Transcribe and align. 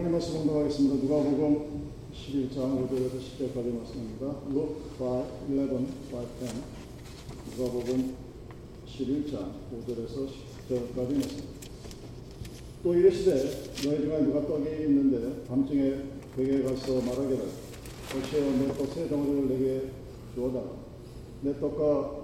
하나님 0.00 0.12
말씀 0.12 0.38
공독하겠습니다. 0.38 0.94
누가복음 0.96 1.90
11장 2.10 2.56
5절에서 2.56 3.20
10절까지 3.20 3.76
말씀입니다. 3.76 4.34
Luke 4.48 4.76
5, 4.98 5.26
11, 5.46 5.70
5, 5.70 5.76
10 5.76 7.58
누가복음 7.58 8.16
11장 8.88 9.52
5절에서 9.70 10.26
10절까지 10.26 11.14
말씀 11.16 11.44
또 12.82 12.94
이르시되 12.94 13.30
너희 13.84 14.00
중에 14.00 14.22
누가 14.22 14.46
떡이 14.46 14.70
있는데 14.84 15.44
밤중에 15.46 15.96
베개에 16.34 16.62
가서 16.62 17.02
말하기를 17.02 17.44
어찌여 18.16 18.68
내떡세 18.68 19.06
덩어리를 19.06 19.48
내게 19.50 19.90
주어다 20.34 20.62
내 21.42 21.60
떡과 21.60 22.20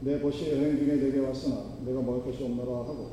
내 0.00 0.20
벗이 0.20 0.50
여행 0.50 0.76
중에 0.76 0.96
내게 0.96 1.20
왔으나 1.20 1.78
내가 1.86 2.02
먹을 2.02 2.24
것이 2.24 2.42
없노라 2.42 2.78
하고 2.78 3.10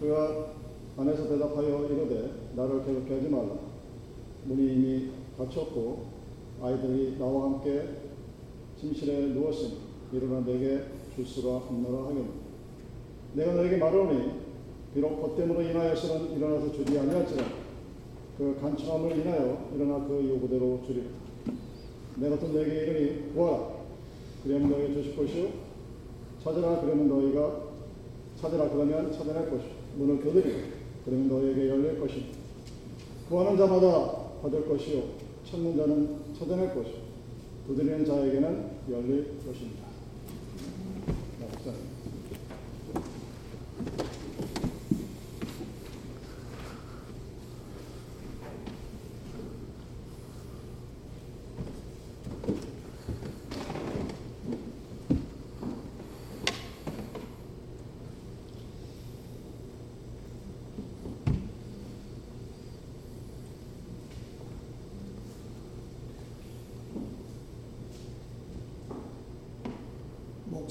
그가 0.00 0.63
안에서 0.96 1.28
대답하여 1.28 1.86
이르되 1.86 2.30
나를 2.54 2.84
괴롭게 2.84 3.14
하지 3.14 3.28
말라. 3.28 3.58
문이 4.44 4.74
이미 4.74 5.10
닫혔고 5.36 6.04
아이들이 6.62 7.16
나와 7.18 7.46
함께 7.46 7.88
침실에 8.78 9.26
누웠으니 9.28 9.78
일어나 10.12 10.44
내게 10.46 10.84
줄 11.14 11.26
수가 11.26 11.56
없노라 11.56 12.04
하겠노. 12.04 12.26
내가 13.34 13.54
너에게 13.54 13.76
말하노니 13.78 14.44
비록 14.94 15.20
겉됨으로 15.20 15.62
인하여서는 15.62 16.36
일어나서 16.36 16.70
주지 16.70 16.96
아니할지라 16.96 17.44
그 18.38 18.56
간청함을 18.60 19.18
인하여 19.18 19.70
일어나 19.74 20.06
그 20.06 20.28
요구대로 20.28 20.80
주리라. 20.86 21.06
내가 22.16 22.38
또 22.38 22.48
너에게 22.48 22.72
이르니 22.72 23.34
구하라. 23.34 23.74
그러면 24.44 24.70
너에게 24.70 24.94
주실 24.94 25.16
것이요 25.16 25.48
찾으라 26.44 26.80
그러면 26.82 27.08
너희가 27.08 27.62
찾으라 28.40 28.68
그러면 28.68 29.10
찾아낼 29.10 29.50
것이요 29.50 29.70
문을 29.96 30.20
두드리라 30.20 30.73
그러면 31.04 31.28
너에게 31.28 31.68
열릴 31.68 32.00
것이니 32.00 32.32
구하는 33.28 33.56
자마다 33.56 34.40
받을 34.42 34.66
것이요. 34.68 35.02
찾는 35.48 35.76
자는 35.76 36.18
찾아낼 36.38 36.74
것이요. 36.74 37.04
두드리는 37.66 38.04
자에게는 38.04 38.70
열릴 38.90 39.38
것입니다. 39.44 39.84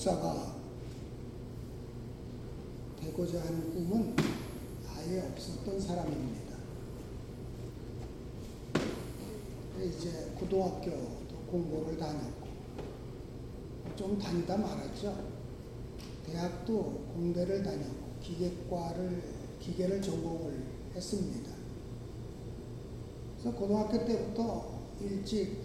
목사가 0.03 0.56
되고자 3.14 3.39
하는 3.42 3.72
꿈은 3.72 4.16
아예 4.89 5.22
없었던 5.22 5.80
사람입니다. 5.80 6.53
이제 9.83 10.31
고등학교도 10.39 11.38
공부를 11.52 11.97
다녔고 11.97 12.47
좀 13.95 14.17
다니다 14.17 14.58
말았죠. 14.58 15.16
대학도 16.25 17.06
공대를 17.14 17.61
다녔고 17.61 18.19
기계과를 18.22 19.22
기계를 19.59 20.02
전공을 20.02 20.64
했습니다. 20.95 21.52
그래서 23.38 23.56
고등학교 23.56 24.06
때부터 24.06 24.80
일찍 25.00 25.62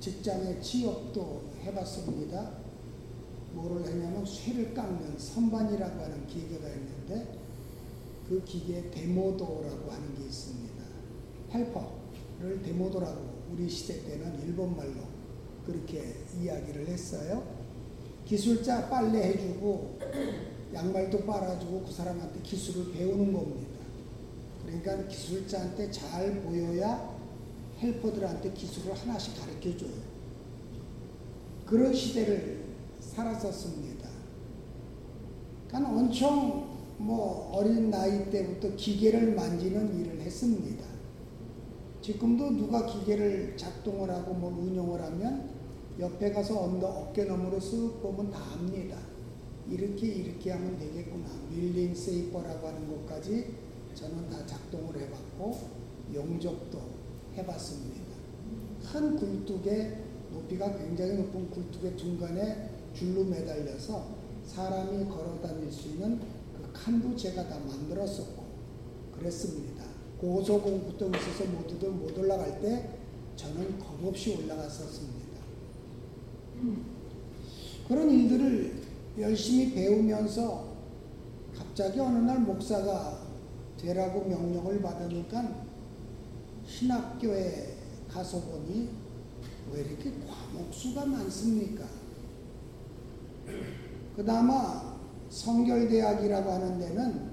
직장에 0.00 0.60
취업도 0.60 1.42
해봤습니다. 1.64 2.57
뭐를 3.52 3.86
했냐면 3.86 4.24
쇠를 4.24 4.74
깎는 4.74 5.18
선반이라고 5.18 6.02
하는 6.02 6.26
기계가 6.26 6.68
있는데 6.68 7.38
그 8.28 8.42
기계에 8.44 8.90
데모도라고 8.90 9.90
하는 9.90 10.14
게 10.14 10.24
있습니다. 10.24 10.84
헬퍼를 11.52 12.62
데모도라고 12.62 13.38
우리 13.52 13.68
시대 13.68 14.04
때는 14.04 14.42
일본말로 14.42 15.02
그렇게 15.64 16.16
이야기를 16.40 16.86
했어요. 16.88 17.42
기술자 18.26 18.88
빨래 18.90 19.28
해주고 19.28 19.98
양말도 20.74 21.24
빨아주고 21.24 21.84
그 21.84 21.92
사람한테 21.92 22.40
기술을 22.42 22.92
배우는 22.92 23.32
겁니다. 23.32 23.78
그러니까 24.62 25.08
기술자한테 25.08 25.90
잘 25.90 26.42
보여야 26.42 27.16
헬퍼들한테 27.80 28.52
기술을 28.52 28.94
하나씩 28.94 29.34
가르쳐줘요. 29.40 30.18
그런 31.64 31.94
시대를 31.94 32.67
살았었습니다. 33.18 34.08
그러니까 35.66 35.90
엄청 35.90 36.78
뭐 36.98 37.50
어린 37.52 37.90
나이 37.90 38.30
때부터 38.30 38.74
기계를 38.76 39.34
만지는 39.34 39.98
일을 40.00 40.20
했습니다. 40.20 40.84
지금도 42.00 42.50
누가 42.56 42.86
기계를 42.86 43.56
작동을 43.56 44.08
하고 44.10 44.34
뭐 44.34 44.50
운영을 44.50 45.02
하면 45.02 45.50
옆에 45.98 46.32
가서 46.32 46.62
언더 46.62 46.86
어깨 46.86 47.24
너머로 47.24 47.58
쓱 47.58 48.00
보면 48.00 48.30
다 48.30 48.40
압니다. 48.54 48.96
이렇게 49.68 50.06
이렇게 50.06 50.52
하면 50.52 50.78
되겠구나. 50.78 51.26
밀링 51.50 51.94
세이퍼라고 51.94 52.68
하는 52.68 52.88
것까지 52.88 53.54
저는 53.94 54.30
다 54.30 54.46
작동을 54.46 54.96
해봤고 54.96 55.58
용접도 56.14 56.78
해봤습니다. 57.36 58.00
큰 58.92 59.16
굴뚝에 59.16 60.04
높이가 60.30 60.76
굉장히 60.78 61.14
높은 61.16 61.50
굴뚝의 61.50 61.96
중간에 61.96 62.67
줄로 62.98 63.24
매달려서 63.24 64.08
사람이 64.44 65.04
걸어 65.04 65.40
다닐 65.40 65.70
수 65.70 65.88
있는 65.88 66.18
그 66.18 66.72
칸도 66.72 67.16
제가 67.16 67.48
다 67.48 67.60
만들었었고 67.60 68.42
그랬습니다. 69.12 69.84
고소공부터 70.20 71.08
있어서 71.10 71.44
모두들 71.44 71.90
못 71.90 72.18
올라갈 72.18 72.60
때 72.60 72.98
저는 73.36 73.78
겁없이 73.78 74.34
올라갔었습니다. 74.34 75.38
그런 77.86 78.10
일들을 78.10 78.82
열심히 79.20 79.72
배우면서 79.74 80.66
갑자기 81.56 82.00
어느 82.00 82.18
날 82.18 82.40
목사가 82.40 83.28
되라고 83.76 84.24
명령을 84.24 84.82
받으니까 84.82 85.66
신학교에 86.66 87.76
가서 88.08 88.40
보니 88.40 88.90
왜 89.72 89.82
이렇게 89.82 90.12
과목수가 90.26 91.06
많습니까? 91.06 92.07
그나마 94.16 94.98
성결대학이라고 95.30 96.50
하는 96.50 96.78
데는 96.78 97.28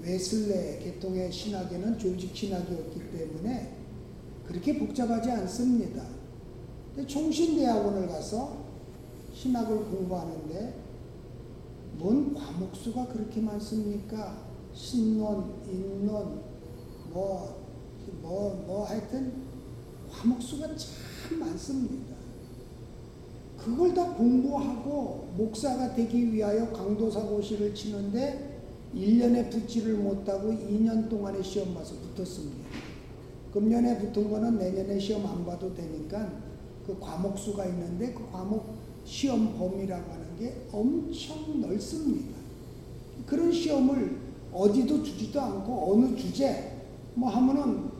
웨슬레 0.00 0.78
계통의 0.78 1.32
신학에는 1.32 1.98
조직 1.98 2.34
신학이었기 2.34 3.10
때문에 3.10 3.76
그렇게 4.46 4.78
복잡하지 4.78 5.30
않습니다. 5.30 6.04
총신대학원을 7.06 8.08
가서 8.08 8.64
신학을 9.34 9.84
공부하는데 9.84 10.74
뭔 11.98 12.34
과목수가 12.34 13.08
그렇게 13.08 13.40
많습니까? 13.40 14.48
신론, 14.72 15.52
인론, 15.70 16.40
뭐, 17.12 17.66
뭐, 18.22 18.64
뭐 18.66 18.84
하여튼 18.84 19.32
과목수가 20.10 20.68
참 20.76 21.40
많습니다. 21.40 22.17
그걸 23.68 23.92
다 23.92 24.14
공부하고 24.14 25.28
목사가 25.36 25.94
되기 25.94 26.32
위하여 26.32 26.72
강도사고시를 26.72 27.74
치는데 27.74 28.60
1년에 28.94 29.50
붙지를 29.50 29.96
못하고 29.96 30.50
2년 30.52 31.08
동안의 31.08 31.44
시험 31.44 31.74
봐서 31.74 31.94
붙었습니다. 31.96 32.66
금년에 33.52 33.98
붙은 33.98 34.30
거는 34.30 34.58
내년에 34.58 34.98
시험 34.98 35.26
안 35.26 35.44
봐도 35.44 35.74
되니까 35.74 36.32
그 36.86 36.98
과목수가 36.98 37.66
있는데 37.66 38.14
그 38.14 38.30
과목 38.32 38.74
시험 39.04 39.58
범위라고 39.58 40.12
하는 40.12 40.38
게 40.38 40.66
엄청 40.72 41.60
넓습니다. 41.60 42.38
그런 43.26 43.52
시험을 43.52 44.16
어디도 44.50 45.02
주지도 45.02 45.40
않고 45.40 45.92
어느 45.92 46.16
주제 46.16 46.72
뭐 47.14 47.28
하면은 47.28 47.90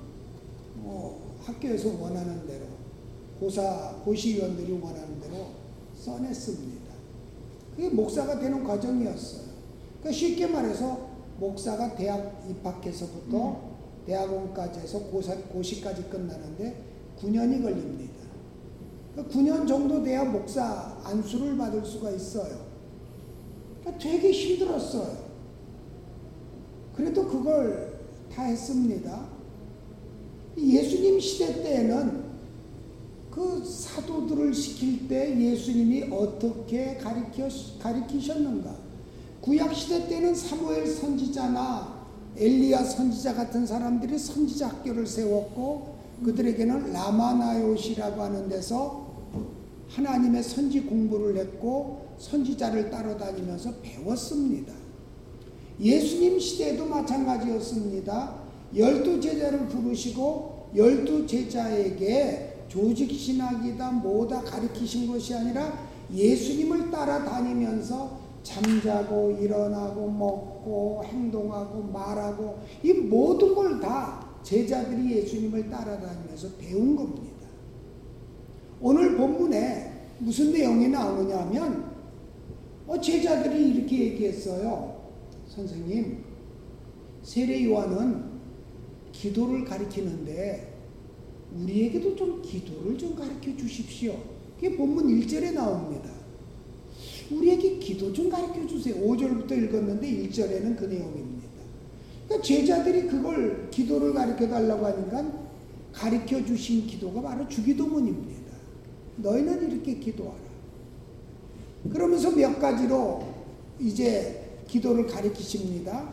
뭐 0.76 1.36
학교에서 1.42 1.90
원하는 2.00 2.46
대로 2.46 2.64
고사 3.38 3.94
고시위원들이 4.04 4.72
원하는 4.72 5.20
대로 5.20 5.57
써냈습니다. 6.04 6.92
그게 7.76 7.88
목사가 7.90 8.38
되는 8.38 8.64
과정이었어요. 8.64 9.48
그러니까 10.00 10.12
쉽게 10.12 10.46
말해서 10.46 11.08
목사가 11.38 11.94
대학 11.94 12.44
입학해서부터 12.48 13.50
음. 13.50 13.68
대학원까지 14.06 14.80
해서 14.80 15.00
고사, 15.00 15.36
고시까지 15.36 16.04
끝나는데 16.04 16.82
9년이 17.20 17.62
걸립니다. 17.62 18.14
그러니까 19.12 19.38
9년 19.38 19.68
정도 19.68 20.02
돼야 20.02 20.24
목사 20.24 20.96
안수를 21.04 21.56
받을 21.56 21.84
수가 21.84 22.10
있어요. 22.10 22.66
그러니까 23.80 24.02
되게 24.02 24.30
힘들었어요. 24.30 25.28
그래도 26.96 27.26
그걸 27.28 27.98
다다 28.30 28.44
했습니다. 28.44 29.28
예수님 30.56 31.20
시대 31.20 31.62
때에는 31.62 32.27
그 33.38 33.64
사도들을 33.64 34.52
시킬 34.52 35.06
때 35.06 35.38
예수님이 35.38 36.08
어떻게 36.10 36.96
가르쳐, 36.96 37.48
가르치셨는가? 37.80 38.74
구약 39.40 39.72
시대 39.76 40.08
때는 40.08 40.34
사무엘 40.34 40.84
선지자나 40.84 41.98
엘리야 42.36 42.82
선지자 42.82 43.34
같은 43.34 43.64
사람들이 43.64 44.18
선지자 44.18 44.66
학교를 44.66 45.06
세웠고 45.06 45.98
그들에게는 46.24 46.92
라마나요시라고 46.92 48.20
하는 48.20 48.48
데서 48.48 49.06
하나님의 49.88 50.42
선지 50.42 50.80
공부를 50.80 51.36
했고 51.36 52.08
선지자를 52.18 52.90
따라다니면서 52.90 53.74
배웠습니다. 53.80 54.72
예수님 55.80 56.40
시대에도 56.40 56.86
마찬가지였습니다. 56.86 58.34
열두 58.74 59.20
제자를 59.20 59.68
부르시고 59.68 60.70
열두 60.74 61.24
제자에게 61.28 62.47
조직 62.68 63.10
신학이다 63.10 63.92
뭐다 63.92 64.42
가르치신 64.42 65.08
것이 65.10 65.34
아니라 65.34 65.72
예수님을 66.12 66.90
따라다니면서 66.90 68.18
잠자고 68.42 69.32
일어나고 69.40 70.10
먹고 70.10 71.02
행동하고 71.04 71.82
말하고 71.92 72.58
이 72.82 72.92
모든 72.92 73.54
걸 73.54 73.80
다 73.80 74.28
제자들이 74.42 75.16
예수님을 75.16 75.68
따라다니면서 75.68 76.48
배운 76.58 76.96
겁니다. 76.96 77.46
오늘 78.80 79.16
본문에 79.16 79.92
무슨 80.20 80.52
내용이 80.52 80.88
나오느냐 80.88 81.38
하면 81.40 81.92
어, 82.86 82.98
제자들이 82.98 83.70
이렇게 83.70 84.06
얘기했어요. 84.06 84.96
선생님, 85.48 86.24
세례 87.22 87.64
요한은 87.66 88.24
기도를 89.12 89.64
가리키는데 89.64 90.77
우리에게도 91.56 92.16
좀 92.16 92.42
기도를 92.42 92.98
좀 92.98 93.14
가르쳐 93.14 93.56
주십시오. 93.56 94.16
그게 94.56 94.76
본문 94.76 95.06
1절에 95.06 95.52
나옵니다. 95.54 96.10
우리에게 97.30 97.78
기도 97.78 98.12
좀 98.12 98.28
가르쳐 98.28 98.66
주세요. 98.66 98.94
5절부터 98.96 99.52
읽었는데 99.52 100.28
1절에는 100.28 100.76
그 100.76 100.84
내용입니다. 100.84 101.48
그러니까 102.26 102.46
제자들이 102.46 103.06
그걸 103.06 103.68
기도를 103.70 104.12
가르쳐 104.12 104.48
달라고 104.48 104.86
하니까 104.86 105.48
가르쳐 105.92 106.44
주신 106.44 106.86
기도가 106.86 107.22
바로 107.22 107.48
주기도문입니다. 107.48 108.52
너희는 109.16 109.72
이렇게 109.72 109.98
기도하라. 109.98 110.48
그러면서 111.90 112.30
몇 112.30 112.58
가지로 112.58 113.24
이제 113.80 114.60
기도를 114.66 115.06
가르치십니다. 115.06 116.12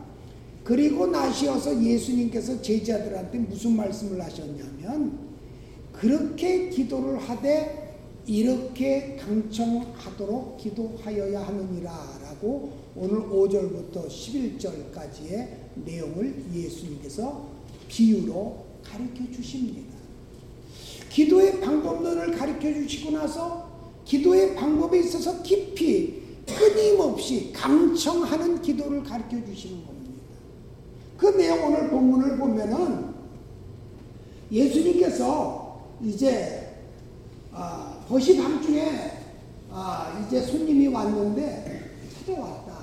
그리고 0.63 1.07
나시어서 1.07 1.83
예수님께서 1.83 2.61
제자들한테 2.61 3.39
무슨 3.39 3.75
말씀을 3.75 4.21
하셨냐면 4.21 5.24
그렇게 5.99 6.69
기도를 6.69 7.17
하되 7.17 7.85
이렇게 8.27 9.15
강청하도록 9.17 10.57
기도하여야 10.57 11.47
하느니라 11.47 12.19
라고 12.23 12.73
오늘 12.95 13.19
5절부터 13.19 14.07
11절까지의 14.07 15.47
내용을 15.85 16.43
예수님께서 16.53 17.45
비유로 17.87 18.65
가르쳐 18.83 19.31
주십니다. 19.31 19.95
기도의 21.09 21.61
방법론을 21.61 22.35
가르쳐 22.35 22.73
주시고 22.73 23.11
나서 23.11 23.69
기도의 24.05 24.55
방법에 24.55 24.99
있어서 24.99 25.41
깊이 25.43 26.21
끊임없이 26.45 27.51
강청하는 27.53 28.61
기도를 28.61 29.03
가르쳐 29.03 29.43
주시는 29.45 29.85
겁니다. 29.85 30.21
그 31.17 31.27
내용 31.37 31.65
오늘 31.65 31.89
본문을 31.89 32.37
보면은 32.37 33.13
예수님께서 34.51 35.64
이제 36.01 36.73
아, 37.51 37.97
버시 38.07 38.37
밤중에 38.37 39.11
아, 39.71 40.25
이제 40.25 40.41
손님이 40.41 40.87
왔는데 40.87 41.91
찾아왔다. 42.25 42.75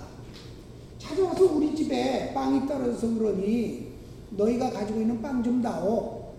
찾아와서 0.98 1.44
우리 1.54 1.74
집에 1.74 2.32
빵이 2.32 2.66
떨어져서 2.66 3.14
그러니 3.14 3.92
너희가 4.30 4.70
가지고 4.70 5.00
있는 5.00 5.20
빵 5.20 5.42
좀 5.42 5.60
다오. 5.60 6.32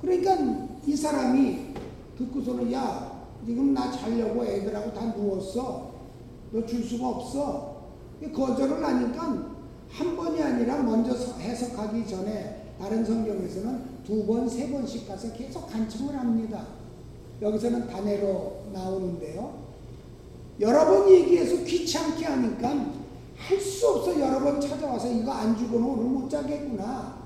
그러니까 0.00 0.36
이 0.86 0.96
사람이 0.96 1.74
듣고서는 2.16 2.72
야 2.72 3.12
지금 3.44 3.74
나 3.74 3.90
자려고 3.90 4.44
애들하고 4.44 4.92
다 4.94 5.04
누웠어. 5.16 5.94
너 6.52 6.64
줄 6.66 6.82
수가 6.82 7.08
없어. 7.08 7.76
거절을 8.34 8.82
하니까 8.82 9.52
한 9.90 10.16
번이 10.16 10.42
아니라 10.42 10.82
먼저 10.82 11.12
해석하기 11.38 12.06
전에 12.06 12.72
다른 12.78 13.04
성경에서는 13.04 13.95
두 14.06 14.24
번, 14.24 14.48
세 14.48 14.70
번씩 14.70 15.08
가서 15.08 15.32
계속 15.32 15.66
간청을 15.68 16.16
합니다. 16.16 16.64
여기서는 17.42 17.88
단해로 17.88 18.66
나오는데요. 18.72 19.66
여러 20.60 20.86
번 20.86 21.10
얘기해서 21.10 21.64
귀찮게 21.64 22.24
하니까 22.24 22.94
할 23.36 23.60
수 23.60 23.88
없어 23.88 24.18
여러 24.18 24.40
번 24.40 24.60
찾아와서 24.60 25.12
이거 25.12 25.30
안 25.30 25.56
주고는 25.56 25.86
오늘 25.86 26.04
못 26.04 26.30
자겠구나. 26.30 27.18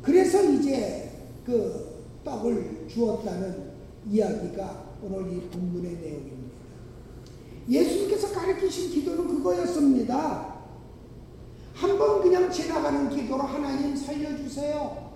그래서 0.00 0.42
이제 0.42 1.10
그 1.44 2.00
떡을 2.24 2.86
주었다는 2.88 3.70
이야기가 4.08 4.84
오늘 5.02 5.32
이 5.32 5.40
본문의 5.50 5.92
내용입니다. 5.96 6.50
예수님께서 7.68 8.32
가르치신 8.32 8.90
기도는 8.90 9.26
그거였습니다. 9.28 10.54
한번 11.74 12.22
그냥 12.22 12.50
지나가는 12.50 13.10
기도로 13.10 13.42
하나님 13.42 13.94
살려주세요. 13.94 15.09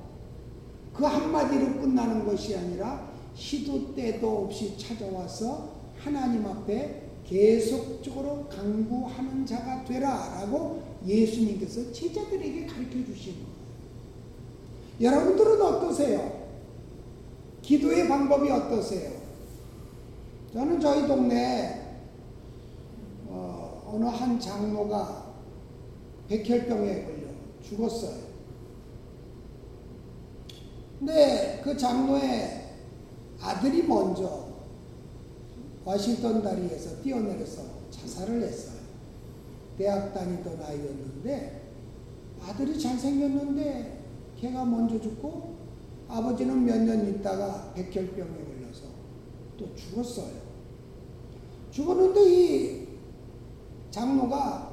그 0.94 1.04
한마디로 1.04 1.80
끝나는 1.80 2.24
것이 2.24 2.56
아니라 2.56 3.08
시도 3.34 3.94
때도 3.94 4.44
없이 4.44 4.78
찾아와서 4.78 5.70
하나님 5.98 6.46
앞에 6.46 7.02
계속적으로 7.26 8.46
강구하는 8.48 9.44
자가 9.44 9.84
되라 9.84 10.40
라고 10.40 10.82
예수님께서 11.04 11.90
제자들에게 11.92 12.66
가르쳐 12.66 13.04
주신 13.04 13.34
거예요. 13.34 13.54
여러분들은 15.00 15.60
어떠세요? 15.60 16.44
기도의 17.62 18.06
방법이 18.06 18.48
어떠세요? 18.50 19.12
저는 20.52 20.78
저희 20.80 21.08
동네에 21.08 21.82
어, 23.26 23.90
어느 23.92 24.04
한 24.04 24.38
장로가 24.38 25.34
백혈병에 26.28 27.04
걸려 27.04 27.26
죽었어요. 27.62 28.33
근데 30.98 31.60
그 31.62 31.76
장로의 31.76 32.64
아들이 33.40 33.82
먼저 33.82 34.48
와싱턴 35.84 36.42
다리에서 36.42 37.02
뛰어내려서 37.02 37.62
자살을 37.90 38.42
했어요. 38.42 38.78
대학 39.76 40.14
다니던 40.14 40.62
아이였는데 40.62 41.62
아들이 42.42 42.78
잘생겼는데 42.78 44.00
걔가 44.40 44.64
먼저 44.64 45.00
죽고 45.00 45.54
아버지는 46.08 46.64
몇 46.64 46.78
년 46.84 47.08
있다가 47.08 47.72
백혈병에 47.74 48.44
걸려서 48.44 48.84
또 49.58 49.74
죽었어요. 49.74 50.44
죽었는데 51.70 52.20
이 52.30 52.88
장로가 53.90 54.72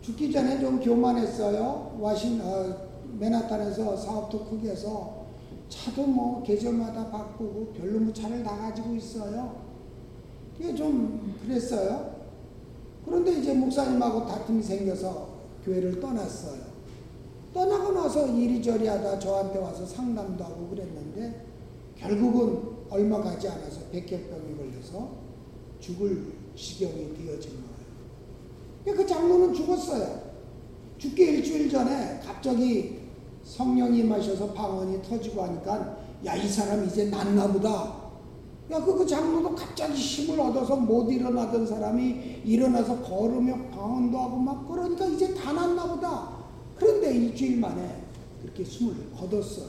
죽기 0.00 0.32
전에 0.32 0.60
좀 0.60 0.80
교만했어요. 0.80 1.96
와신 2.00 2.40
어, 2.42 2.76
맨하탄에서 3.18 3.96
사업도 3.96 4.44
크게 4.46 4.70
해서 4.70 5.23
차도 5.74 6.06
뭐 6.06 6.42
계절마다 6.42 7.10
바꾸고 7.10 7.72
별로 7.76 7.98
뭐 7.98 8.12
차를 8.12 8.42
다 8.44 8.56
가지고 8.56 8.94
있어요. 8.94 9.64
그게 10.56 10.74
좀 10.74 11.34
그랬어요. 11.42 12.14
그런데 13.04 13.32
이제 13.32 13.52
목사님하고 13.52 14.26
다툼이 14.26 14.62
생겨서 14.62 15.28
교회를 15.64 16.00
떠났어요. 16.00 16.62
떠나고 17.52 17.92
나서 17.92 18.26
이리저리 18.26 18.86
하다 18.86 19.18
저한테 19.18 19.58
와서 19.58 19.84
상담도 19.84 20.42
하고 20.44 20.68
그랬는데 20.68 21.44
결국은 21.96 22.74
얼마 22.90 23.20
가지 23.20 23.48
않아서 23.48 23.80
백혈병이 23.90 24.56
걸려서 24.56 25.10
죽을 25.80 26.32
지경이 26.54 27.14
되어진 27.14 27.50
거예요. 27.50 28.96
그 28.96 29.06
장로는 29.06 29.52
죽었어요. 29.52 30.22
죽기 30.98 31.22
일주일 31.22 31.68
전에 31.68 32.20
갑자기 32.24 33.03
성령이 33.44 34.00
임하셔서 34.00 34.52
방언이 34.52 35.02
터지고 35.02 35.42
하니까 35.44 35.96
야 36.24 36.36
이 36.36 36.48
사람 36.48 36.84
이제 36.84 37.04
낫나 37.10 37.46
보다. 37.52 38.04
야그 38.70 38.98
그 38.98 39.06
장로도 39.06 39.54
갑자기 39.54 39.92
힘을 39.94 40.40
얻어서 40.40 40.74
못 40.74 41.10
일어나던 41.10 41.66
사람이 41.66 42.40
일어나서 42.44 43.02
걸으며 43.02 43.54
방언도 43.70 44.18
하고 44.18 44.36
막 44.36 44.66
그러니까 44.66 45.04
이제 45.06 45.34
다 45.34 45.52
낫나 45.52 45.86
보다. 45.86 46.30
그런데 46.76 47.14
일주일 47.14 47.60
만에 47.60 48.04
그렇게 48.40 48.64
숨을 48.64 48.94
거뒀어요. 49.12 49.68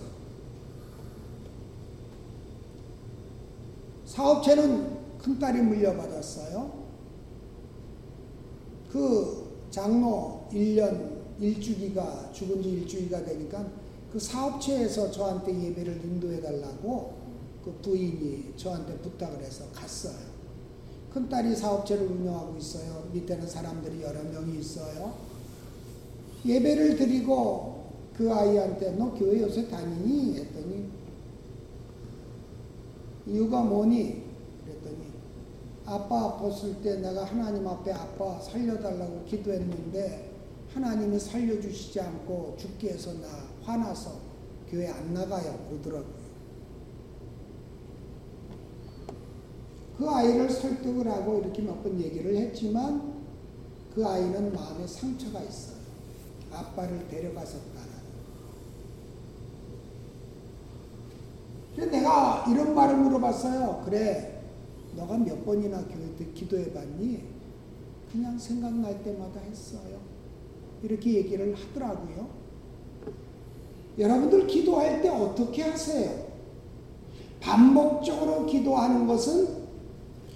사업체는 4.06 4.96
큰딸이 5.18 5.62
물려받았어요. 5.62 6.86
그 8.92 9.46
장로 9.72 10.46
1년 10.54 11.16
일주기가 11.40 12.32
죽은 12.32 12.62
지 12.62 12.70
일주기가 12.70 13.24
되니까 13.24 13.66
그 14.12 14.20
사업체에서 14.20 15.12
저한테 15.12 15.52
예배를 15.64 16.02
인도해 16.04 16.40
달라고 16.42 17.14
그 17.64 17.72
부인이 17.82 18.54
저한테 18.56 18.98
부탁을 19.00 19.44
해서 19.44 19.66
갔어요. 19.74 20.36
큰 21.14 21.28
딸이 21.28 21.56
사업체를 21.56 22.08
운영하고 22.08 22.58
있어요. 22.58 23.10
밑에는 23.14 23.48
사람들이 23.48 24.02
여러 24.02 24.22
명이 24.24 24.60
있어요. 24.60 25.14
예배를 26.46 26.96
드리고 26.96 27.86
그 28.16 28.32
아이한테 28.32 28.92
너 28.92 29.14
교회 29.14 29.42
요새 29.42 29.68
다니니? 29.68 30.38
했더니 30.38 30.90
이유가 33.28 33.62
뭐니? 33.62 34.24
그랬더니 34.64 35.06
아빠 35.86 36.38
아팠을 36.40 36.82
때 36.84 36.98
내가 36.98 37.26
하나님 37.26 37.68
앞에 37.68 37.92
아빠 37.92 38.40
살려달라고 38.40 39.26
기도했는데 39.26 40.25
하나님이 40.76 41.18
살려주시지 41.18 42.02
않고 42.02 42.58
죽게 42.60 42.90
해서 42.90 43.14
나 43.14 43.28
화나서 43.64 44.20
교회 44.70 44.90
안 44.90 45.14
나가요 45.14 45.58
그러더라고요. 45.70 46.26
그 49.98 50.10
아이를 50.10 50.50
설득을 50.50 51.10
하고 51.10 51.40
이렇게 51.40 51.62
몇 51.62 51.82
번 51.82 51.98
얘기를 52.02 52.36
했지만 52.36 53.14
그 53.94 54.06
아이는 54.06 54.52
마음에 54.54 54.86
상처가 54.86 55.42
있어요. 55.42 55.78
아빠를 56.52 57.08
데려갔었다는. 57.08 57.96
그래서 61.74 61.92
내가 61.92 62.46
이런 62.50 62.76
말을 62.76 62.98
물어봤어요. 62.98 63.84
그래, 63.86 64.42
너가 64.96 65.18
몇 65.18 65.46
번이나 65.46 65.82
교회 65.86 66.32
기도해 66.34 66.74
봤니? 66.74 67.24
그냥 68.12 68.38
생각날 68.38 69.02
때마다 69.04 69.40
했어요. 69.42 70.00
이렇게 70.84 71.14
얘기를 71.14 71.56
하더라고요. 71.56 72.28
여러분들 73.98 74.46
기도할 74.48 75.02
때 75.02 75.10
어떻게 75.10 75.64
하세요? 75.64 76.26
반복적으로 77.40 78.46
기도하는 78.46 79.08
것은 79.08 79.48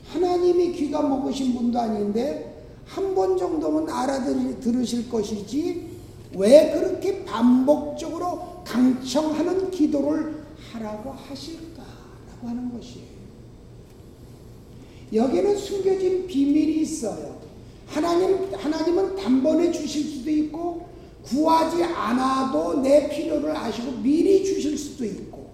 하나님이 0.05 0.71
귀가 0.73 1.01
먹으신 1.01 1.53
분도 1.55 1.79
아닌데 1.79 2.45
한 2.85 3.13
번 3.13 3.37
정도면 3.37 3.87
알아들으실 3.89 5.09
것이지 5.09 5.89
왜 6.35 6.71
그렇게 6.71 7.23
반복적으로 7.25 8.63
강청하는 8.65 9.69
기도를 9.71 10.43
하라고 10.71 11.11
하실까라고 11.11 12.47
하는 12.47 12.71
것이에요. 12.71 13.07
여기는 15.13 15.57
숨겨진 15.57 16.27
비밀이 16.27 16.81
있어요. 16.81 17.39
하나님, 17.89 18.53
하나님은 18.53 19.15
단번에 19.15 19.71
주실 19.71 20.03
수도 20.03 20.29
있고, 20.29 20.87
구하지 21.23 21.83
않아도 21.83 22.81
내 22.81 23.09
필요를 23.09 23.55
아시고 23.55 23.91
미리 24.01 24.43
주실 24.43 24.77
수도 24.77 25.05
있고, 25.05 25.49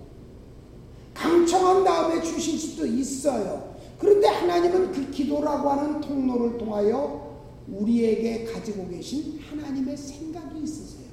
강청한 1.13 1.83
다음에 1.83 2.21
주실 2.21 2.59
수도 2.59 2.85
있어요. 2.85 3.75
그런데 3.97 4.27
하나님은 4.27 4.91
그 4.91 5.09
기도라고 5.09 5.69
하는 5.69 6.01
통로를 6.01 6.57
통하여 6.57 7.25
우리에게 7.69 8.43
가지고 8.45 8.87
계신 8.89 9.39
하나님의 9.49 9.95
생각이 9.95 10.61
있으세요. 10.61 11.05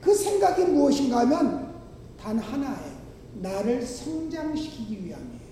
그 0.00 0.14
생각이 0.14 0.64
무엇인가 0.64 1.20
하면 1.20 1.74
단 2.18 2.38
하나예요. 2.38 2.92
나를 3.40 3.82
성장시키기 3.82 5.04
위함이에요. 5.04 5.42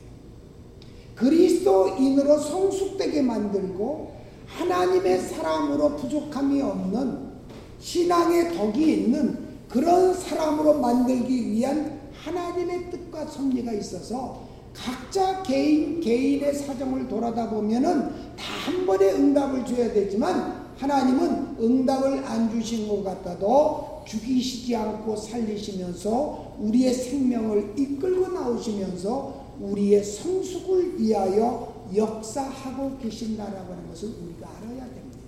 그리스도인으로 1.15 2.39
성숙되게 2.39 3.23
만들고 3.23 4.20
하나님의 4.57 5.19
사람으로 5.21 5.97
부족함이 5.97 6.61
없는 6.61 7.31
신앙의 7.79 8.55
덕이 8.55 8.93
있는 8.93 9.39
그런 9.69 10.13
사람으로 10.13 10.79
만들기 10.81 11.51
위한 11.53 12.01
하나님의 12.13 12.91
뜻과 12.91 13.27
섭리가 13.27 13.73
있어서 13.73 14.49
각자 14.75 15.43
개인 15.43 16.01
개인의 16.01 16.55
사정을 16.55 17.09
돌아다 17.09 17.51
보면은 17.51 18.11
다 18.37 18.61
한 18.61 18.85
번에 18.87 19.13
응답을 19.13 19.65
줘야 19.65 19.93
되지만 19.93 20.71
하나님은 20.77 21.57
응답을 21.61 22.25
안 22.25 22.51
주신 22.51 22.87
것 22.87 23.03
같아도 23.03 24.03
죽이시지 24.07 24.77
않고 24.77 25.17
살리시면서 25.17 26.57
우리의 26.59 26.93
생명을 26.93 27.75
이끌고 27.77 28.29
나오시면서 28.33 29.41
우리의 29.61 30.05
성숙을 30.05 31.01
위하여 31.01 31.80
역사하고 31.95 32.99
계신다라고 32.99 33.73
하는 33.73 33.89
것을 33.89 34.09
우리가 34.09 34.49
알아야 34.49 34.85
됩니다. 34.87 35.19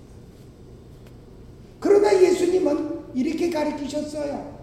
그러나 1.79 2.13
예수님은 2.21 2.99
이렇게 3.13 3.49
가르치셨어요. 3.49 4.53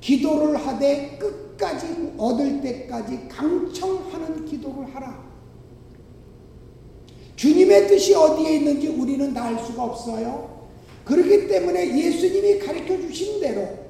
기도를 0.00 0.56
하되 0.56 1.16
끝까지 1.18 2.12
얻을 2.16 2.60
때까지 2.60 3.28
강청하는 3.28 4.44
기도를 4.44 4.94
하라. 4.94 5.26
주님의 7.36 7.88
뜻이 7.88 8.14
어디에 8.14 8.56
있는지 8.56 8.88
우리는 8.88 9.32
다 9.32 9.44
알 9.44 9.58
수가 9.64 9.84
없어요. 9.84 10.68
그렇기 11.04 11.48
때문에 11.48 11.96
예수님이 11.98 12.58
가르쳐 12.58 12.96
주신 13.00 13.40
대로 13.40 13.87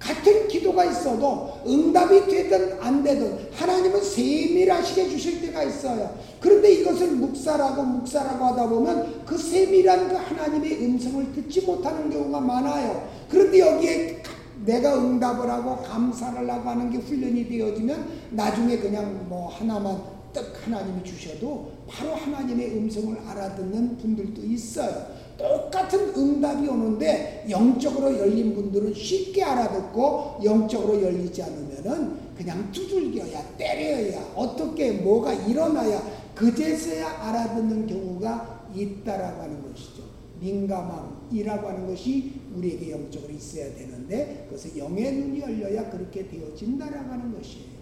같은 0.00 0.48
기도가 0.48 0.86
있어도 0.86 1.60
응답이 1.66 2.26
되든 2.26 2.78
안 2.80 3.02
되든 3.02 3.50
하나님은 3.52 4.02
세밀하시게 4.02 5.10
주실 5.10 5.42
때가 5.42 5.62
있어요. 5.64 6.18
그런데 6.40 6.72
이것을 6.72 7.08
묵살하고 7.12 7.82
묵살하고 7.82 8.44
하다 8.46 8.68
보면 8.68 9.24
그 9.26 9.36
세밀한 9.36 10.08
그 10.08 10.14
하나님의 10.16 10.84
음성을 10.84 11.32
듣지 11.34 11.60
못하는 11.66 12.10
경우가 12.10 12.40
많아요. 12.40 13.08
그런데 13.28 13.60
여기에 13.60 14.22
내가 14.64 14.96
응답을 14.96 15.48
하고 15.48 15.76
감사를 15.82 16.50
하고 16.50 16.70
하는 16.70 16.90
게 16.90 16.96
훈련이 16.96 17.48
되어지면 17.48 18.08
나중에 18.30 18.78
그냥 18.78 19.26
뭐 19.28 19.48
하나만 19.48 20.00
딱 20.32 20.44
하나님이 20.64 21.04
주셔도 21.04 21.72
바로 21.88 22.14
하나님의 22.14 22.78
음성을 22.78 23.18
알아듣는 23.26 23.98
분들도 23.98 24.42
있어요. 24.44 25.06
똑같은 25.40 26.14
응답이 26.14 26.68
오는데 26.68 27.46
영적으로 27.48 28.16
열린 28.18 28.54
분들은 28.54 28.92
쉽게 28.92 29.42
알아듣고 29.42 30.40
영적으로 30.44 31.02
열리지 31.02 31.42
않으면은 31.42 32.30
그냥 32.36 32.70
두들겨야 32.70 33.56
때려야 33.56 34.20
어떻게 34.36 34.92
뭐가 34.92 35.32
일어나야 35.32 36.02
그제서야 36.34 37.22
알아듣는 37.22 37.86
경우가 37.86 38.66
있다라고 38.74 39.42
하는 39.42 39.62
것이죠. 39.62 40.02
민감함이라고 40.40 41.68
하는 41.68 41.86
것이 41.86 42.32
우리에게 42.54 42.92
영적으로 42.92 43.32
있어야 43.32 43.74
되는데 43.74 44.46
그것을 44.48 44.76
영의 44.76 45.12
눈이 45.12 45.40
열려야 45.40 45.88
그렇게 45.90 46.28
되어진다라고 46.28 47.12
하는 47.12 47.34
것이에요. 47.34 47.80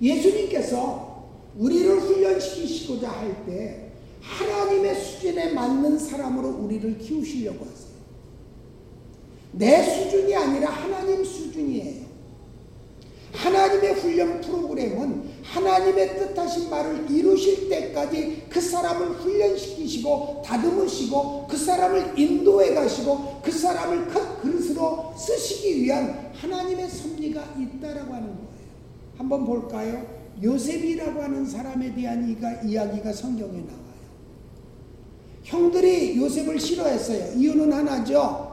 예수님께서 0.00 1.28
우리를 1.58 2.00
훈련시키시고자 2.00 3.10
할때 3.10 3.91
하나님의 4.22 4.94
수준에 4.94 5.52
맞는 5.52 5.98
사람으로 5.98 6.48
우리를 6.48 6.98
키우시려고 6.98 7.64
하세요. 7.64 7.92
내 9.52 9.82
수준이 9.82 10.34
아니라 10.34 10.70
하나님 10.70 11.24
수준이에요. 11.24 12.12
하나님의 13.34 13.94
훈련 13.94 14.40
프로그램은 14.40 15.30
하나님의 15.42 16.18
뜻하신 16.18 16.70
말을 16.70 17.10
이루실 17.10 17.68
때까지 17.68 18.44
그 18.48 18.60
사람을 18.60 19.08
훈련시키시고 19.16 20.42
다듬으시고 20.44 21.46
그 21.48 21.56
사람을 21.56 22.18
인도해 22.18 22.74
가시고 22.74 23.40
그 23.42 23.50
사람을 23.50 24.06
큰 24.08 24.36
그릇으로 24.38 25.14
쓰시기 25.16 25.82
위한 25.82 26.30
하나님의 26.34 26.88
섭리가 26.88 27.54
있다라고 27.58 28.14
하는 28.14 28.28
거예요. 28.28 28.62
한번 29.16 29.44
볼까요? 29.44 30.06
요셉이라고 30.42 31.22
하는 31.22 31.46
사람에 31.46 31.94
대한 31.94 32.36
이야기가 32.64 33.12
성경에 33.12 33.52
나와요. 33.52 33.91
형들이 35.44 36.16
요셉을 36.18 36.58
싫어했어요. 36.58 37.38
이유는 37.38 37.72
하나죠. 37.72 38.50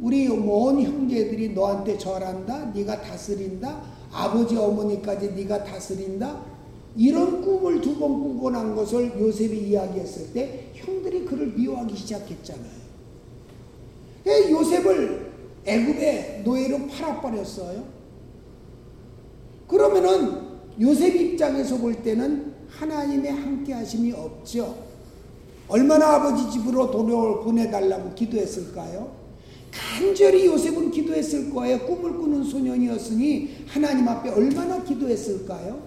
우리 0.00 0.28
온 0.28 0.80
형제들이 0.82 1.50
너한테 1.50 1.96
절한다. 1.98 2.72
네가 2.74 3.00
다스린다. 3.02 3.82
아버지 4.12 4.56
어머니까지 4.56 5.32
네가 5.32 5.64
다스린다. 5.64 6.42
이런 6.96 7.40
꿈을 7.40 7.80
두 7.80 7.98
번 7.98 8.22
꾸고 8.22 8.50
난 8.50 8.74
것을 8.74 9.12
요셉이 9.18 9.68
이야기했을 9.70 10.32
때 10.32 10.70
형들이 10.74 11.24
그를 11.24 11.46
미워하기 11.48 11.96
시작했잖아요. 11.96 12.82
요셉을 14.50 15.32
애굽의 15.64 16.42
노예로 16.44 16.86
팔아버렸어요. 16.88 17.84
그러면은 19.68 20.42
요셉 20.80 21.14
입장에서 21.14 21.78
볼 21.78 21.94
때는 22.02 22.52
하나님의 22.68 23.30
함께 23.32 23.72
하심이 23.72 24.12
없죠. 24.12 24.91
얼마나 25.72 26.16
아버지 26.16 26.50
집으로 26.50 26.90
돈을 26.90 27.40
보내달라고 27.42 28.14
기도했을까요? 28.14 29.10
간절히 29.70 30.44
요셉은 30.44 30.90
기도했을 30.90 31.50
거예요. 31.50 31.78
꿈을 31.86 32.18
꾸는 32.18 32.44
소년이었으니 32.44 33.64
하나님 33.66 34.06
앞에 34.06 34.28
얼마나 34.28 34.82
기도했을까요? 34.82 35.80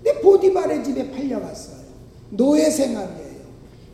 근데 0.00 0.20
보디발의 0.20 0.84
집에 0.84 1.10
팔려갔어요. 1.10 1.86
노예 2.30 2.70
생활이에요. 2.70 3.46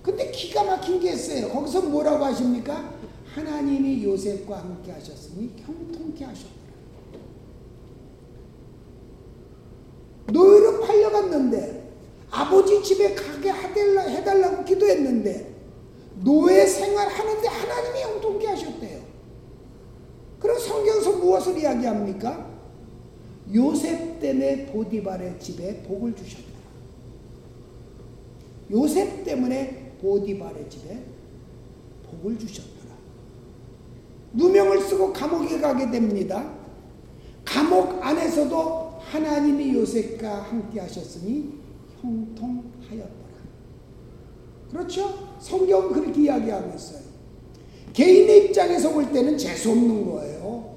근데 0.02 0.30
기가 0.30 0.64
막힌 0.64 1.00
게 1.00 1.14
있어요. 1.14 1.48
거기서 1.48 1.80
뭐라고 1.80 2.26
하십니까? 2.26 2.92
하나님이 3.34 4.04
요셉과 4.04 4.58
함께 4.58 4.92
하셨으니 4.92 5.50
형통케 5.64 6.26
하셨더라. 6.26 6.52
노예로 10.30 10.80
팔려갔는데 10.80 11.81
아버지 12.32 12.82
집에 12.82 13.14
가게 13.14 13.52
해달라, 13.52 14.02
해달라고 14.02 14.64
기도했는데 14.64 15.54
노예 16.24 16.64
생활하는데 16.64 17.46
하나님이 17.46 18.00
형통케 18.00 18.46
하셨대요. 18.46 19.02
그럼 20.40 20.58
성경에서 20.58 21.12
무엇을 21.18 21.58
이야기합니까? 21.58 22.50
요셉 23.54 24.18
때문에 24.18 24.66
보디발의 24.66 25.38
집에 25.40 25.82
복을 25.82 26.16
주셨다. 26.16 26.42
요셉 28.70 29.24
때문에 29.24 29.92
보디발의 30.00 30.70
집에 30.70 31.04
복을 32.06 32.38
주셨더라. 32.38 32.94
누명을 34.32 34.80
쓰고 34.80 35.12
감옥에 35.12 35.60
가게 35.60 35.90
됩니다. 35.90 36.50
감옥 37.44 38.02
안에서도 38.02 39.00
하나님이 39.00 39.74
요셉과 39.74 40.44
함께 40.44 40.80
하셨으니 40.80 41.61
형통하였더라. 42.02 43.12
그렇죠? 44.70 45.36
성경은 45.40 45.92
그렇게 45.92 46.22
이야기하고 46.22 46.74
있어요. 46.76 47.00
개인의 47.92 48.46
입장에서 48.46 48.90
볼 48.90 49.10
때는 49.12 49.38
재수없는 49.38 50.10
거예요. 50.10 50.72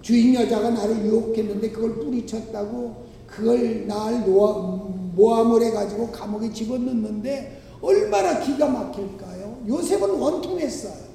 주인 0.00 0.34
여자가 0.34 0.70
나를 0.70 1.04
유혹했는데 1.04 1.70
그걸 1.70 1.94
뿌리쳤다고 1.96 3.02
그걸 3.26 3.86
날 3.86 4.20
모함을 4.20 5.62
해가지고 5.62 6.10
감옥에 6.10 6.52
집어넣는데 6.52 7.60
얼마나 7.80 8.40
기가 8.40 8.68
막힐까요? 8.68 9.64
요셉은 9.68 10.10
원통했어요. 10.10 11.12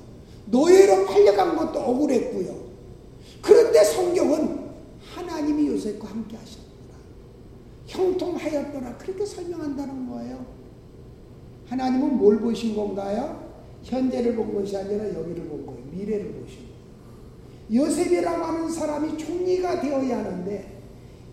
노예로 0.47 1.05
팔려간 1.05 1.55
것도 1.55 1.79
억울했고요. 1.79 2.55
그런데 3.41 3.83
성경은 3.83 4.67
하나님이 5.13 5.67
요셉과 5.67 6.09
함께 6.09 6.35
하셨더라. 6.37 6.66
형통하였더라. 7.87 8.97
그렇게 8.97 9.25
설명한다는 9.25 10.09
거예요. 10.09 10.45
하나님은 11.67 12.17
뭘 12.17 12.39
보신 12.39 12.75
건가요? 12.75 13.47
현재를 13.83 14.35
본 14.35 14.53
것이 14.53 14.75
아니라 14.75 15.05
여기를 15.13 15.45
본 15.47 15.65
거예요. 15.65 15.81
미래를 15.91 16.33
보신 16.33 16.59
거예요. 16.59 17.85
요셉이라고 17.85 18.43
하는 18.43 18.69
사람이 18.69 19.17
총리가 19.17 19.81
되어야 19.81 20.19
하는데 20.19 20.77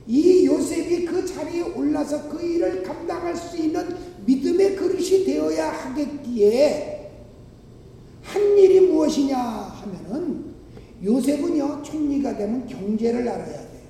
이 0.07 0.47
요셉이 0.47 1.05
그 1.05 1.25
자리에 1.25 1.63
올라서 1.63 2.29
그 2.29 2.43
일을 2.43 2.83
감당할 2.83 3.37
수 3.37 3.57
있는 3.57 3.97
믿음의 4.27 4.77
그릇이 4.77 5.25
되어야 5.25 5.71
하겠기에 5.71 7.11
한 8.23 8.59
일이 8.59 8.81
무엇이냐 8.81 9.37
하면은 9.37 10.55
요셉은요 11.03 11.83
총리가 11.83 12.37
되면 12.37 12.67
경제를 12.67 13.29
알아야 13.29 13.47
돼요. 13.47 13.85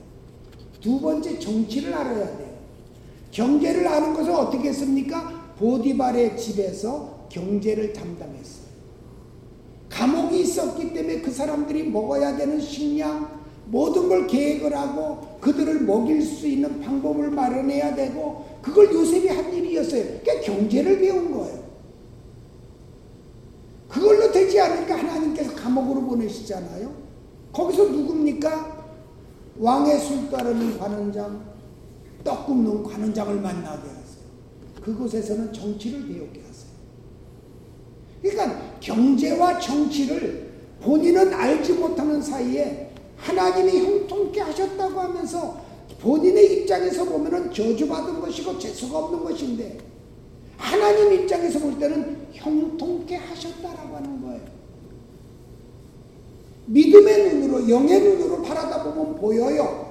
두 0.80 1.00
번째 1.00 1.38
정치를 1.38 1.94
알아야 1.94 2.36
돼요. 2.36 2.43
경제를 3.34 3.86
아는 3.88 4.14
것은 4.14 4.32
어떻게 4.32 4.68
했습니까? 4.68 5.54
보디발의 5.58 6.38
집에서 6.38 7.26
경제를 7.28 7.92
담당했어요. 7.92 8.64
감옥이 9.90 10.40
있었기 10.42 10.92
때문에 10.92 11.20
그 11.20 11.32
사람들이 11.32 11.90
먹어야 11.90 12.36
되는 12.36 12.60
식량, 12.60 13.42
모든 13.66 14.08
걸 14.08 14.26
계획을 14.28 14.76
하고 14.76 15.38
그들을 15.40 15.82
먹일 15.82 16.22
수 16.22 16.46
있는 16.46 16.80
방법을 16.80 17.30
마련해야 17.30 17.94
되고 17.96 18.44
그걸 18.62 18.92
요셉이 18.92 19.26
한 19.28 19.52
일이었어요. 19.52 20.20
그러니까 20.22 20.40
경제를 20.40 21.00
배운 21.00 21.32
거예요. 21.32 21.64
그걸로 23.88 24.30
되지 24.30 24.60
않으니까 24.60 24.96
하나님께서 24.96 25.54
감옥으로 25.56 26.02
보내시잖아요. 26.02 26.92
거기서 27.52 27.84
누굽니까? 27.88 28.84
왕의 29.58 29.98
술 30.00 30.30
따르는 30.30 30.78
관원장, 30.78 31.53
떡 32.24 32.46
굽는 32.46 32.82
관원장을 32.82 33.34
만나게 33.40 33.88
하세요. 33.88 34.24
그곳에서는 34.82 35.52
정치를 35.52 36.08
배우게 36.08 36.40
하세요. 36.40 36.74
그러니까 38.22 38.78
경제와 38.80 39.58
정치를 39.58 40.52
본인은 40.80 41.32
알지 41.32 41.74
못하는 41.74 42.20
사이에 42.20 42.90
하나님이 43.16 43.78
형통케 43.78 44.40
하셨다고 44.40 45.00
하면서 45.00 45.62
본인의 46.00 46.60
입장에서 46.60 47.04
보면은 47.04 47.52
저주받은 47.52 48.20
것이고 48.20 48.58
재수가 48.58 48.98
없는 48.98 49.24
것인데 49.24 49.78
하나님 50.56 51.12
입장에서 51.12 51.58
볼 51.58 51.78
때는 51.78 52.28
형통케 52.32 53.16
하셨다라고 53.16 53.96
하는 53.96 54.22
거예요. 54.22 54.40
믿음의 56.66 57.34
눈으로 57.34 57.68
영의 57.68 58.00
눈으로 58.00 58.42
바라다 58.42 58.82
보면 58.82 59.16
보여요. 59.16 59.83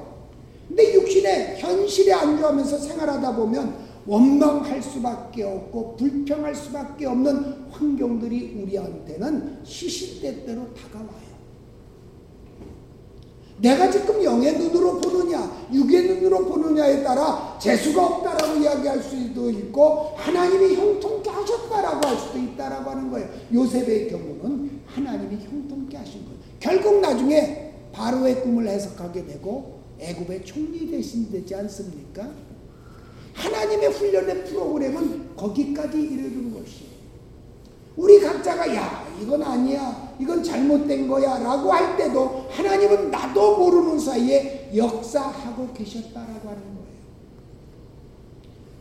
근데 0.67 0.93
육신의 0.93 1.59
현실에 1.59 2.13
안주하면서 2.13 2.77
생활하다 2.77 3.35
보면 3.35 3.75
원망할 4.05 4.81
수밖에 4.81 5.43
없고 5.43 5.95
불평할 5.95 6.53
수밖에 6.55 7.05
없는 7.05 7.69
환경들이 7.71 8.61
우리한테는 8.61 9.59
시시때때로 9.63 10.73
다가와요. 10.73 11.33
내가 13.59 13.89
지금 13.89 14.21
영의 14.23 14.57
눈으로 14.57 14.99
보느냐, 14.99 15.67
육의 15.71 16.07
눈으로 16.07 16.45
보느냐에 16.45 17.03
따라 17.03 17.57
재수가 17.61 18.05
없다라고 18.05 18.59
이야기할 18.59 19.01
수도 19.01 19.49
있고 19.49 20.11
하나님이 20.17 20.75
형통케 20.75 21.29
하셨다라고 21.29 22.07
할 22.07 22.17
수도 22.17 22.39
있다라고 22.39 22.89
하는 22.89 23.11
거예요. 23.11 23.29
요셉의 23.53 24.09
경우는 24.09 24.81
하나님이 24.85 25.45
형통케 25.45 25.95
하신 25.95 26.25
거예요. 26.25 26.39
결국 26.59 26.99
나중에 26.99 27.73
바로의 27.93 28.41
꿈을 28.41 28.67
해석하게 28.67 29.27
되고 29.27 29.82
애굽의 30.03 30.45
총리 30.45 30.89
대신 30.89 31.31
되지 31.31 31.55
않습니까? 31.55 32.29
하나님의 33.33 33.89
훈련의 33.89 34.45
프로그램은 34.45 35.35
거기까지 35.35 35.99
이르는 35.99 36.53
것이에요. 36.53 36.93
우리 37.95 38.19
각자가 38.19 38.73
야 38.75 39.07
이건 39.21 39.41
아니야 39.43 40.15
이건 40.19 40.43
잘못된 40.43 41.07
거야 41.07 41.37
라고 41.39 41.71
할 41.71 41.95
때도 41.95 42.47
하나님은 42.49 43.11
나도 43.11 43.57
모르는 43.57 43.99
사이에 43.99 44.71
역사하고 44.75 45.71
계셨다라고 45.73 46.49
하는 46.49 46.61
거예요. 46.61 46.83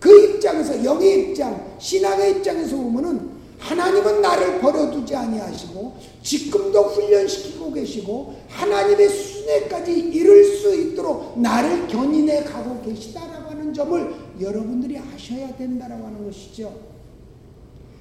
그 0.00 0.34
입장에서 0.34 0.82
영의 0.82 1.30
입장 1.30 1.76
신앙의 1.78 2.38
입장에서 2.38 2.76
보면은 2.76 3.31
하나님은 3.62 4.20
나를 4.20 4.60
버려두지 4.60 5.14
아니하시고 5.14 5.94
지금도 6.22 6.82
훈련시키고 6.82 7.72
계시고 7.72 8.34
하나님의 8.48 9.08
순회까지 9.08 9.92
이룰 9.92 10.44
수 10.44 10.74
있도록 10.74 11.38
나를 11.38 11.86
견인해 11.86 12.42
가고 12.44 12.82
계시다라고 12.82 13.50
하는 13.50 13.72
점을 13.72 14.14
여러분들이 14.40 14.98
아셔야 14.98 15.54
된다라고 15.56 16.06
하는 16.06 16.24
것이죠. 16.24 16.72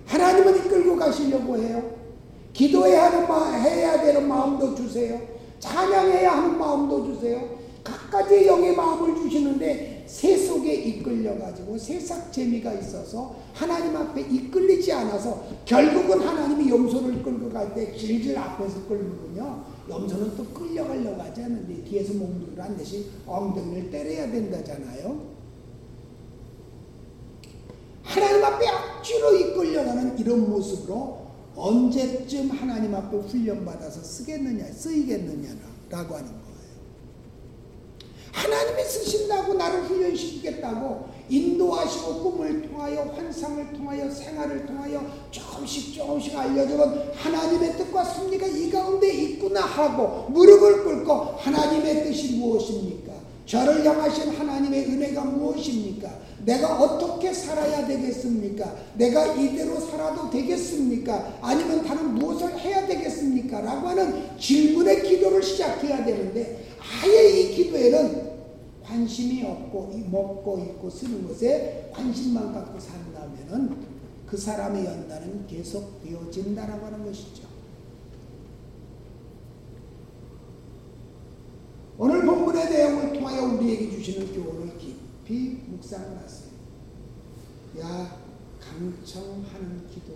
하나님은 0.07 0.65
이끌고 0.65 0.95
가시려고 0.95 1.57
해요. 1.57 1.91
기도해야 2.53 3.05
하는 3.05 3.27
마, 3.27 3.51
해야 3.53 4.01
되는 4.01 4.27
마음도 4.27 4.75
주세요. 4.75 5.21
찬양해야 5.59 6.37
하는 6.37 6.57
마음도 6.57 7.05
주세요. 7.05 7.60
각가지 8.11 8.45
영의 8.45 8.75
마음을 8.75 9.15
주시는데 9.15 10.03
새 10.05 10.37
속에 10.37 10.73
이끌려 10.73 11.39
가지고 11.39 11.77
세상 11.77 12.29
재미가 12.29 12.73
있어서 12.73 13.33
하나님 13.53 13.95
앞에 13.95 14.21
이끌리지 14.21 14.91
않아서 14.91 15.41
결국은 15.63 16.19
하나님이 16.19 16.69
염소를 16.69 17.23
끌고 17.23 17.49
갈 17.49 17.71
때 17.73 17.95
질질 17.95 18.37
앞에서 18.37 18.85
끌면요 18.87 19.63
염소는 19.87 20.35
또 20.35 20.43
끌려가려고 20.47 21.21
하지 21.21 21.41
않는데 21.43 21.85
뒤에서 21.85 22.13
몸둘을 22.15 22.61
한 22.61 22.75
대신 22.75 23.05
엉덩이를 23.25 23.89
때려야 23.89 24.29
된다잖아요. 24.29 25.31
하나님 28.03 28.43
앞에 28.43 28.65
억지로 28.67 29.35
이끌려가는 29.37 30.19
이런 30.19 30.49
모습으로 30.49 31.27
언제쯤 31.55 32.49
하나님 32.49 32.93
앞에 32.93 33.15
훈련받아서 33.17 34.01
쓰겠느냐, 34.01 34.65
쓰이겠느냐라고 34.65 36.15
하는 36.15 36.27
거예요. 36.27 36.40
하나님이 38.31 38.83
쓰신다고 38.83 39.53
나를 39.53 39.83
훈련시키겠다고 39.83 41.09
인도하시고 41.29 42.23
꿈을 42.23 42.61
통하여 42.69 43.01
환상을 43.15 43.73
통하여 43.73 44.09
생활을 44.09 44.65
통하여 44.65 45.01
조금씩 45.31 45.95
조금씩 45.95 46.35
알려주면 46.37 47.11
하나님의 47.15 47.77
뜻과 47.77 48.03
섭리가 48.03 48.47
이 48.47 48.69
가운데 48.69 49.11
있구나 49.11 49.61
하고 49.61 50.29
무릎을 50.29 50.83
꿇고 50.83 51.13
하나님의 51.37 52.03
뜻이 52.05 52.35
무엇입니까? 52.35 53.10
저를 53.51 53.85
향하신 53.85 54.29
하나님의 54.29 54.85
은혜가 54.85 55.25
무엇입니까? 55.25 56.09
내가 56.45 56.81
어떻게 56.81 57.33
살아야 57.33 57.85
되겠습니까? 57.85 58.77
내가 58.95 59.33
이대로 59.33 59.77
살아도 59.77 60.29
되겠습니까? 60.29 61.37
아니면 61.41 61.83
다른 61.83 62.15
무엇을 62.15 62.57
해야 62.57 62.87
되겠습니까? 62.87 63.59
라고 63.59 63.89
하는 63.89 64.37
질문의 64.39 65.03
기도를 65.03 65.43
시작해야 65.43 66.05
되는데 66.05 66.63
아예 67.03 67.41
이 67.41 67.53
기도에는 67.53 68.31
관심이 68.85 69.43
없고 69.43 69.99
먹고 70.09 70.57
입고 70.57 70.89
쓰는 70.89 71.27
것에 71.27 71.89
관심만 71.93 72.53
갖고 72.53 72.79
산다면 72.79 73.85
그 74.27 74.37
사람의 74.37 74.85
연단은 74.85 75.45
계속 75.47 76.01
되어진다라고 76.01 76.85
하는 76.85 77.05
것이죠. 77.05 77.51
오늘 82.01 82.25
본 82.25 82.40
하나님께서 82.61 83.43
우리에게 83.55 83.89
주시는 83.91 84.33
교훈을 84.33 84.77
깊이 84.77 85.57
묵상하세요. 85.67 86.51
야, 87.79 88.17
강청하는 88.59 89.87
기도. 89.89 90.13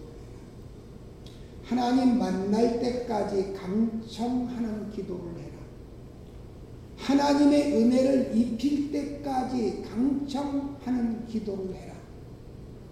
하나님 1.63 2.19
만날 2.19 2.79
때까지 2.79 3.53
강청하는 3.53 4.91
기도를 4.91 5.31
해라. 5.39 5.55
하나님의 6.97 7.73
은혜를 7.73 8.35
입힐 8.35 8.91
때까지 8.91 9.83
강청하는 9.83 11.25
기도를 11.27 11.73
해라. 11.73 11.95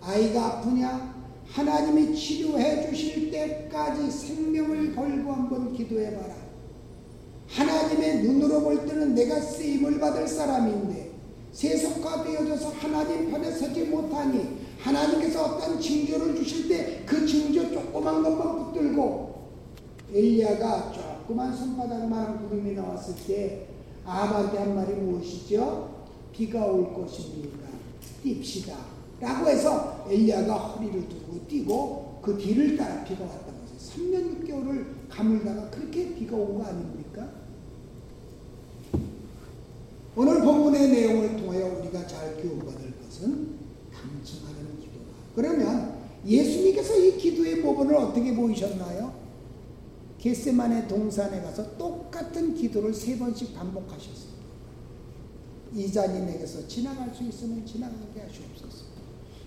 아이가 0.01 0.45
아프냐? 0.57 1.13
하나님이 1.45 2.15
치료해 2.15 2.89
주실 2.89 3.29
때까지 3.29 4.09
생명을 4.09 4.95
걸고 4.95 5.31
한번 5.31 5.73
기도해 5.73 6.15
봐라. 6.15 6.42
하나님의 7.53 8.23
눈으로 8.23 8.61
볼 8.61 8.85
때는 8.85 9.13
내가 9.13 9.39
쓰임을 9.39 9.99
받을 9.99 10.27
사람인데 10.27 11.11
세속화되어져서 11.51 12.69
하나님 12.79 13.29
편에 13.29 13.51
서지 13.51 13.83
못하니 13.85 14.63
하나님께서 14.79 15.43
어떤 15.45 15.79
징조를 15.79 16.35
주실 16.35 16.67
때 16.67 17.03
그 17.05 17.25
징조 17.27 17.71
조그만 17.71 18.23
것만 18.23 18.73
붙들고 18.73 19.33
엘리야가 20.13 20.91
조그만 20.91 21.55
손바닥만한 21.55 22.47
구름이 22.49 22.73
나왔을 22.73 23.13
때 23.27 23.67
아합한테 24.05 24.57
한 24.57 24.75
말이 24.75 24.93
무엇이죠? 24.93 25.89
비가 26.33 26.65
올 26.65 26.93
것입니다. 26.93 27.57
뜁시다. 28.23 28.73
라고 29.19 29.47
해서 29.47 30.05
엘리야가 30.09 30.53
허리를 30.55 31.07
두고 31.07 31.45
뛰고 31.47 32.19
그 32.21 32.37
뒤를 32.37 32.75
따라 32.75 33.03
비가 33.03 33.23
왔다고 33.23 33.51
해서 33.63 33.93
3년 33.95 34.41
6개월을 34.43 34.85
가물다가 35.09 35.69
그렇게 35.69 36.13
비가 36.15 36.35
온 36.35 36.57
거 36.57 36.63
아닙니까? 36.65 37.02
오늘 40.15 40.41
본문의 40.41 40.89
내용을 40.89 41.37
통하여 41.37 41.79
우리가 41.79 42.05
잘 42.05 42.35
교훈받을 42.37 42.93
것은 43.01 43.57
강청하는 43.91 44.79
기도다. 44.79 45.05
그러면 45.35 45.97
예수님께서 46.25 46.97
이 46.97 47.17
기도의 47.17 47.57
모본을 47.57 47.95
어떻게 47.95 48.33
보이셨나요? 48.35 49.13
겟세만의 50.19 50.87
동산에 50.87 51.41
가서 51.41 51.77
똑같은 51.77 52.53
기도를 52.53 52.93
세 52.93 53.17
번씩 53.17 53.55
반복하셨습니다. 53.55 54.33
이 55.73 55.91
잔이 55.91 56.25
내게서 56.27 56.67
지나갈 56.67 57.13
수 57.13 57.23
있으면 57.23 57.65
지나가게 57.65 58.21
하시옵소서. 58.21 58.85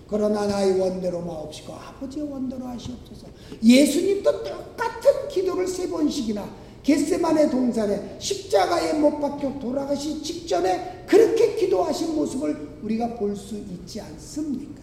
그러나 0.09 0.45
나의 0.47 0.79
원대로 0.79 1.21
마옵시고 1.21 1.73
아버지의 1.73 2.29
원대로 2.29 2.65
하시옵소서. 2.65 3.27
예수님도 3.63 4.43
똑같은 4.43 5.27
기도를 5.29 5.67
세 5.67 5.89
번씩이나 5.89 6.66
겟세만의 6.87 7.49
동산에 7.49 8.15
십자가에 8.17 8.93
못 8.93 9.19
박혀 9.19 9.59
돌아가시 9.59 10.23
직전에 10.23 11.03
그렇게 11.05 11.55
기도하신 11.55 12.15
모습을 12.15 12.77
우리가 12.81 13.15
볼 13.15 13.35
수 13.35 13.55
있지 13.55 13.99
않습니까? 13.99 14.81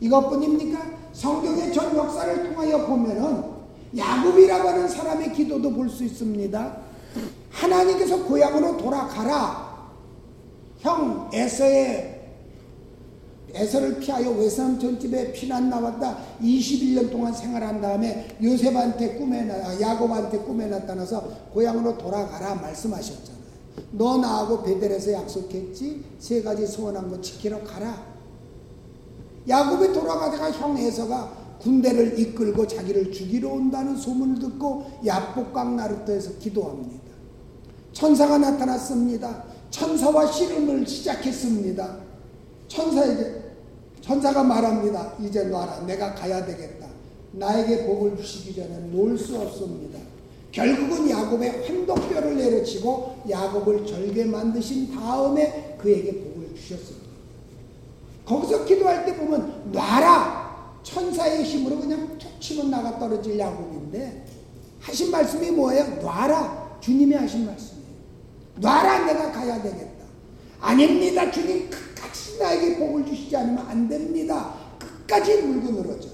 이것뿐입니까? 0.00 0.80
성경의 1.12 1.70
전 1.70 1.94
역사를 1.94 2.48
통하여 2.48 2.86
보면은 2.86 3.44
야곱이라고 3.94 4.68
하는 4.68 4.88
사람의 4.88 5.34
기도도 5.34 5.70
볼 5.70 5.90
수 5.90 6.02
있습니다. 6.02 6.76
하나님께서 7.50 8.24
고향으로 8.24 8.78
돌아가라. 8.78 9.92
형 10.80 11.28
에서의 11.32 12.13
에서를 13.54 14.00
피하여 14.00 14.30
외삼촌 14.30 14.98
집에 14.98 15.32
피난 15.32 15.70
나왔다. 15.70 16.18
21년 16.42 17.10
동안 17.10 17.32
생활한 17.32 17.80
다음에 17.80 18.36
요셉한테 18.42 19.14
꿈에 19.14 19.42
나 19.44 19.80
야곱한테 19.80 20.38
꿈에 20.38 20.66
나타나서 20.66 21.22
고향으로 21.52 21.96
돌아가라 21.96 22.56
말씀하셨잖아요. 22.56 23.44
너 23.92 24.18
나하고 24.18 24.62
베델에서 24.62 25.12
약속했지 25.12 26.04
세 26.18 26.42
가지 26.42 26.66
소원한 26.66 27.08
거 27.08 27.20
지키러 27.20 27.62
가라. 27.62 28.14
야곱이 29.48 29.92
돌아가다가 29.92 30.50
형 30.50 30.76
에서가 30.76 31.44
군대를 31.60 32.18
이끌고 32.18 32.66
자기를 32.66 33.12
죽이러 33.12 33.50
온다는 33.50 33.96
소문을 33.96 34.38
듣고 34.40 34.84
야복강 35.06 35.76
나루터에서 35.76 36.38
기도합니다. 36.38 37.04
천사가 37.92 38.38
나타났습니다. 38.38 39.44
천사와 39.70 40.30
씨름을 40.30 40.86
시작했습니다. 40.86 41.96
천사에게 42.68 43.43
천사가 44.04 44.42
말합니다. 44.42 45.14
이제 45.18 45.44
놔라. 45.44 45.80
내가 45.86 46.14
가야 46.14 46.44
되겠다. 46.44 46.86
나에게 47.32 47.86
복을 47.86 48.16
주시기 48.18 48.54
전에 48.54 48.78
놓을 48.92 49.16
수 49.16 49.38
없습니다. 49.38 49.98
결국은 50.52 51.08
야곱의 51.08 51.66
환독뼈를 51.66 52.36
내려치고 52.36 53.22
야곱을 53.28 53.86
절개 53.86 54.24
만드신 54.24 54.94
다음에 54.94 55.76
그에게 55.80 56.22
복을 56.22 56.54
주셨습니다. 56.54 57.06
거기서 58.26 58.66
기도할 58.66 59.06
때 59.06 59.16
보면 59.16 59.72
놔라. 59.72 60.44
천사의 60.82 61.42
힘으로 61.42 61.80
그냥 61.80 62.18
툭 62.18 62.38
치면 62.40 62.70
나가 62.70 62.98
떨어질 62.98 63.38
야곱인데 63.38 64.26
하신 64.80 65.10
말씀이 65.10 65.50
뭐예요? 65.50 65.86
놔라. 66.02 66.78
주님이 66.80 67.14
하신 67.14 67.46
말씀이에요. 67.46 67.88
놔라. 68.56 69.06
내가 69.06 69.32
가야 69.32 69.62
되겠다. 69.62 70.04
아닙니다. 70.60 71.30
주님 71.30 71.70
끝까지 72.04 72.38
나에게 72.38 72.78
복을 72.78 73.06
주시지 73.06 73.36
않으면 73.36 73.66
안 73.66 73.88
됩니다. 73.88 74.54
끝까지 74.78 75.42
물고 75.42 75.70
늘어져요. 75.72 76.12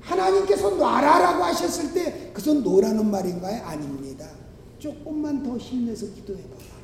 하나님께서 0.00 0.70
놔라라고 0.70 1.44
하셨을 1.44 1.92
때 1.92 2.30
그것은 2.32 2.62
노라는 2.62 3.10
말인가요? 3.10 3.62
아닙니다. 3.64 4.26
조금만 4.78 5.42
더 5.42 5.56
힘내서 5.56 6.06
기도해봐라. 6.14 6.78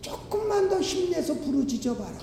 조금만 0.00 0.68
더 0.68 0.80
힘내서 0.80 1.34
부르짖어봐라. 1.34 2.18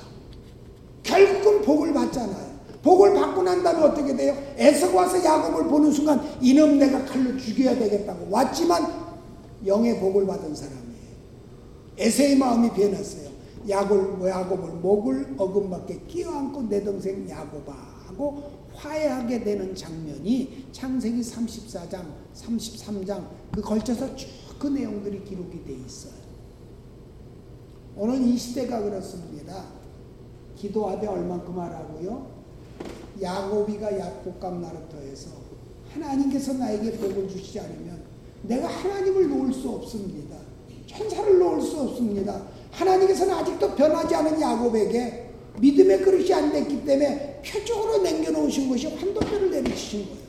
결국은 1.04 1.62
복을 1.62 1.93
받잖아요. 1.93 2.54
복을 2.82 3.13
받고 3.13 3.43
난 3.43 3.63
다음에 3.63 3.84
어떻게 3.84 4.15
돼요? 4.15 4.38
에서 4.58 4.93
와서 4.93 5.23
야곱을 5.23 5.67
보는 5.67 5.91
순간 5.91 6.21
이놈 6.41 6.78
내가 6.80 7.04
칼로 7.06 7.38
죽여야 7.38 7.78
되겠다고 7.78 8.28
왔지만 8.30 9.04
영의 9.65 9.99
복을 9.99 10.26
받은 10.26 10.56
사람이에요. 10.56 10.84
에서의 11.97 12.38
마음이 12.38 12.69
변했어요. 12.71 13.33
야곱, 13.67 14.28
야곱을 14.28 14.73
목을 14.80 15.36
어금맞게 15.38 16.02
끼어안고 16.08 16.63
내 16.63 16.84
동생 16.84 17.30
야곱아 17.30 17.73
하고 18.08 18.43
화해하게 18.73 19.43
되는 19.43 19.73
장면이 19.76 20.67
창세기 20.71 21.21
34장, 21.21 22.06
33장 22.34 23.28
그 23.52 23.62
걸쳐서 23.62 24.15
쭉 24.15 24.43
그 24.63 24.69
내용들이 24.69 25.26
기록이 25.26 25.65
돼 25.65 25.73
있어요. 25.73 26.13
오늘 27.97 28.21
이 28.21 28.38
시대가 28.38 28.82
그렇습니다. 28.82 29.65
기도하되 30.56 31.06
얼만큼 31.06 31.60
하라고요? 31.60 32.32
야곱이가 33.21 33.99
야복감 33.99 34.62
나루터에서 34.62 35.32
하나님께서 35.89 36.54
나에게 36.54 36.93
복을 36.93 37.28
주시지 37.28 37.60
않으면 37.60 38.04
내가 38.43 38.69
하나님을 38.69 39.28
놓을 39.28 39.54
수 39.54 39.69
없습니다. 39.69 40.38
천사를 40.88 41.38
놓을 41.38 41.62
수 41.62 41.82
없습니다. 41.82 42.41
하나님께서는 42.74 43.34
아직도 43.34 43.76
변하지 43.76 44.16
않은 44.16 44.42
야곱에게 44.42 45.30
믿음의 45.60 46.02
그릇이 46.02 46.34
안 46.34 46.52
됐기 46.52 46.84
때문에 46.84 47.42
표적으로 47.46 48.00
남겨놓으신 48.00 48.70
것이 48.70 48.88
환도표를 48.88 49.52
내리치신 49.52 50.06
거예요. 50.06 50.24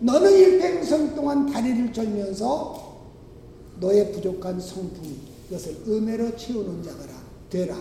너는 0.00 0.32
일평생 0.32 1.14
동안 1.14 1.46
다리를 1.46 1.92
절면서 1.92 2.90
너의 3.80 4.12
부족한 4.12 4.58
성품 4.60 5.16
이것을 5.48 5.76
은혜로 5.86 6.36
채우는 6.36 6.82
자가 6.82 6.98
되라. 7.50 7.76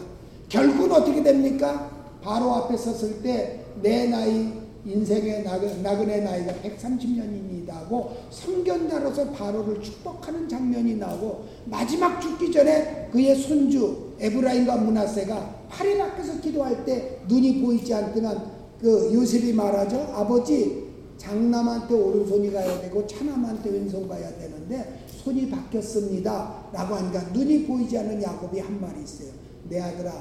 결국은 0.49 0.91
어떻게 0.91 1.23
됩니까? 1.23 1.89
바로 2.21 2.53
앞에 2.55 2.75
섰을 2.75 3.21
때 3.21 3.59
내 3.81 4.07
나이 4.07 4.51
인생의 4.85 5.43
나그네 5.43 6.21
나이가 6.21 6.53
130년입니다 6.53 7.69
하고 7.71 8.15
성견자로서 8.29 9.31
바로를 9.31 9.81
축복하는 9.81 10.47
장면이 10.47 10.95
나오고 10.95 11.45
마지막 11.65 12.19
죽기 12.19 12.51
전에 12.51 13.09
그의 13.11 13.35
손주 13.35 14.08
에브라임과 14.19 14.77
문하세가 14.77 15.67
팔일 15.69 16.01
앞에서 16.01 16.39
기도할 16.41 16.83
때 16.85 17.21
눈이 17.27 17.61
보이지 17.61 17.93
않지만 17.93 18.59
그 18.79 19.13
요셉이 19.13 19.53
말하죠 19.53 19.97
아버지 20.13 20.89
장남한테 21.17 21.93
오른손이 21.93 22.51
가야 22.51 22.81
되고 22.81 23.05
차남한테 23.05 23.69
왼손 23.69 24.07
가야 24.07 24.37
되는데 24.37 25.05
손이 25.07 25.49
바뀌었습니다 25.49 26.69
라고 26.71 26.95
하니까 26.95 27.21
눈이 27.33 27.65
보이지 27.65 27.97
않는 27.97 28.21
야곱이 28.21 28.59
한 28.59 28.79
말이 28.79 29.03
있어요 29.03 29.31
내 29.67 29.79
아들아 29.79 30.11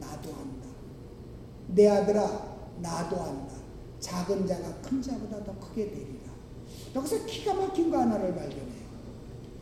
나도 0.00 0.32
한다 0.32 0.68
내 1.68 1.88
아들아 1.88 2.54
나도 2.80 3.20
안다. 3.20 3.54
작은 4.00 4.46
자가 4.46 4.74
큰 4.82 5.00
자보다 5.00 5.42
더 5.44 5.58
크게 5.58 5.90
되리라. 5.90 6.34
여기서 6.94 7.24
기가 7.24 7.54
막힌 7.54 7.90
거 7.90 7.98
하나를 7.98 8.34
발견해요. 8.34 8.84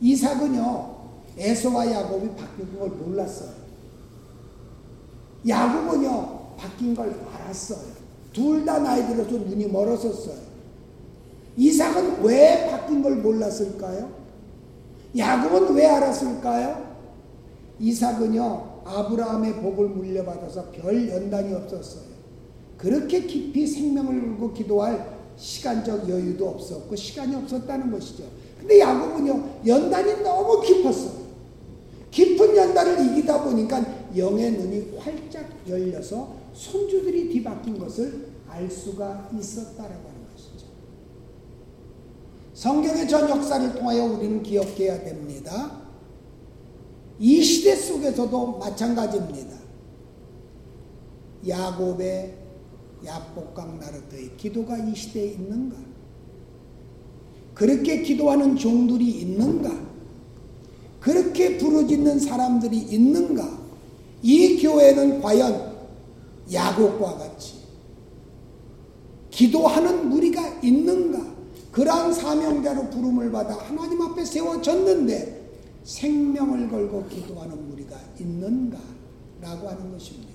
이삭은요, 0.01 0.95
에서와 1.37 1.91
야곱이 1.91 2.35
바뀐 2.35 2.77
걸 2.77 2.89
몰랐어요. 2.89 3.62
야곱은요, 5.47 6.55
바뀐 6.57 6.95
걸 6.95 7.13
알았어요. 7.33 7.93
둘 8.33 8.65
다 8.65 8.79
나이 8.79 9.05
들어서 9.07 9.31
눈이 9.31 9.67
멀었었어요. 9.67 10.35
이삭은 11.55 12.23
왜 12.23 12.67
바뀐 12.69 13.01
걸 13.03 13.17
몰랐을까요? 13.17 14.09
야곱은 15.15 15.75
왜 15.75 15.85
알았을까요? 15.85 16.93
이삭은요, 17.79 18.81
아브라함의 18.85 19.55
복을 19.61 19.89
물려받아서 19.89 20.71
별 20.71 21.09
연단이 21.09 21.53
없었어요. 21.53 22.13
그렇게 22.77 23.21
깊이 23.21 23.67
생명을 23.67 24.21
걸고 24.21 24.53
기도할 24.53 25.13
시간적 25.37 26.09
여유도 26.09 26.49
없었고 26.49 26.95
시간이 26.95 27.35
없었다는 27.35 27.91
것이죠. 27.91 28.23
근데 28.59 28.79
야곱은요 28.79 29.43
연단이 29.65 30.21
너무 30.23 30.61
깊었어요. 30.61 31.23
깊은 32.11 32.55
연단을 32.55 33.05
이기다 33.05 33.43
보니까 33.43 33.83
영의 34.17 34.51
눈이 34.51 34.97
활짝 34.97 35.49
열려서 35.67 36.35
손주들이 36.53 37.29
뒤바뀐 37.29 37.77
것을 37.79 38.27
알 38.47 38.69
수가 38.69 39.29
있었다라고 39.37 40.09
하는 40.09 40.27
것이죠. 40.31 40.67
성경의 42.53 43.07
전 43.07 43.29
역사를 43.29 43.73
통하여 43.73 44.05
우리는 44.05 44.43
기억해야 44.43 45.03
됩니다. 45.03 45.81
이 47.19 47.41
시대 47.41 47.75
속에서도 47.75 48.59
마찬가지입니다. 48.59 49.57
야곱의 51.47 52.37
야복강 53.05 53.79
나르트의 53.79 54.37
기도가 54.37 54.77
이 54.77 54.95
시대에 54.95 55.33
있는가? 55.33 55.77
그렇게 57.53 58.01
기도하는 58.01 58.55
종들이 58.55 59.09
있는가? 59.21 59.83
그렇게 60.99 61.57
부르짖는 61.57 62.19
사람들이 62.19 62.77
있는가? 62.77 63.62
이 64.23 64.57
교회는 64.61 65.21
과연 65.21 65.73
야곱과 66.51 67.17
같이 67.17 67.55
기도하는 69.29 70.09
무리가 70.09 70.59
있는가? 70.61 71.33
그러한 71.71 72.13
사명자로 72.13 72.89
부름을 72.89 73.31
받아 73.31 73.55
하나님 73.55 74.01
앞에 74.01 74.23
세워졌는데 74.23 75.43
생명을 75.83 76.69
걸고 76.69 77.07
기도하는 77.07 77.67
무리가 77.67 77.99
있는가? 78.19 78.79
라고 79.41 79.67
하는 79.67 79.91
것입니다. 79.91 80.31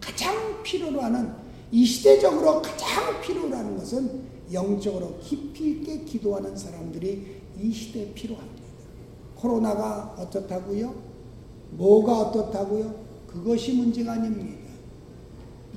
가장 0.00 0.62
필요로 0.62 1.02
하는 1.02 1.32
이 1.70 1.84
시대적으로 1.84 2.62
가장 2.62 3.20
필요로 3.20 3.54
하는 3.54 3.76
것은 3.76 4.22
영적으로 4.52 5.18
깊이 5.20 5.72
있게 5.72 6.00
기도하는 6.04 6.56
사람들이 6.56 7.40
이 7.60 7.70
시대에 7.70 8.12
필요합니다. 8.14 8.62
코로나가 9.34 10.14
어떻다고요? 10.18 11.09
뭐가 11.72 12.18
어떻다고요? 12.18 12.94
그것이 13.26 13.74
문제가 13.74 14.12
아닙니다. 14.12 14.70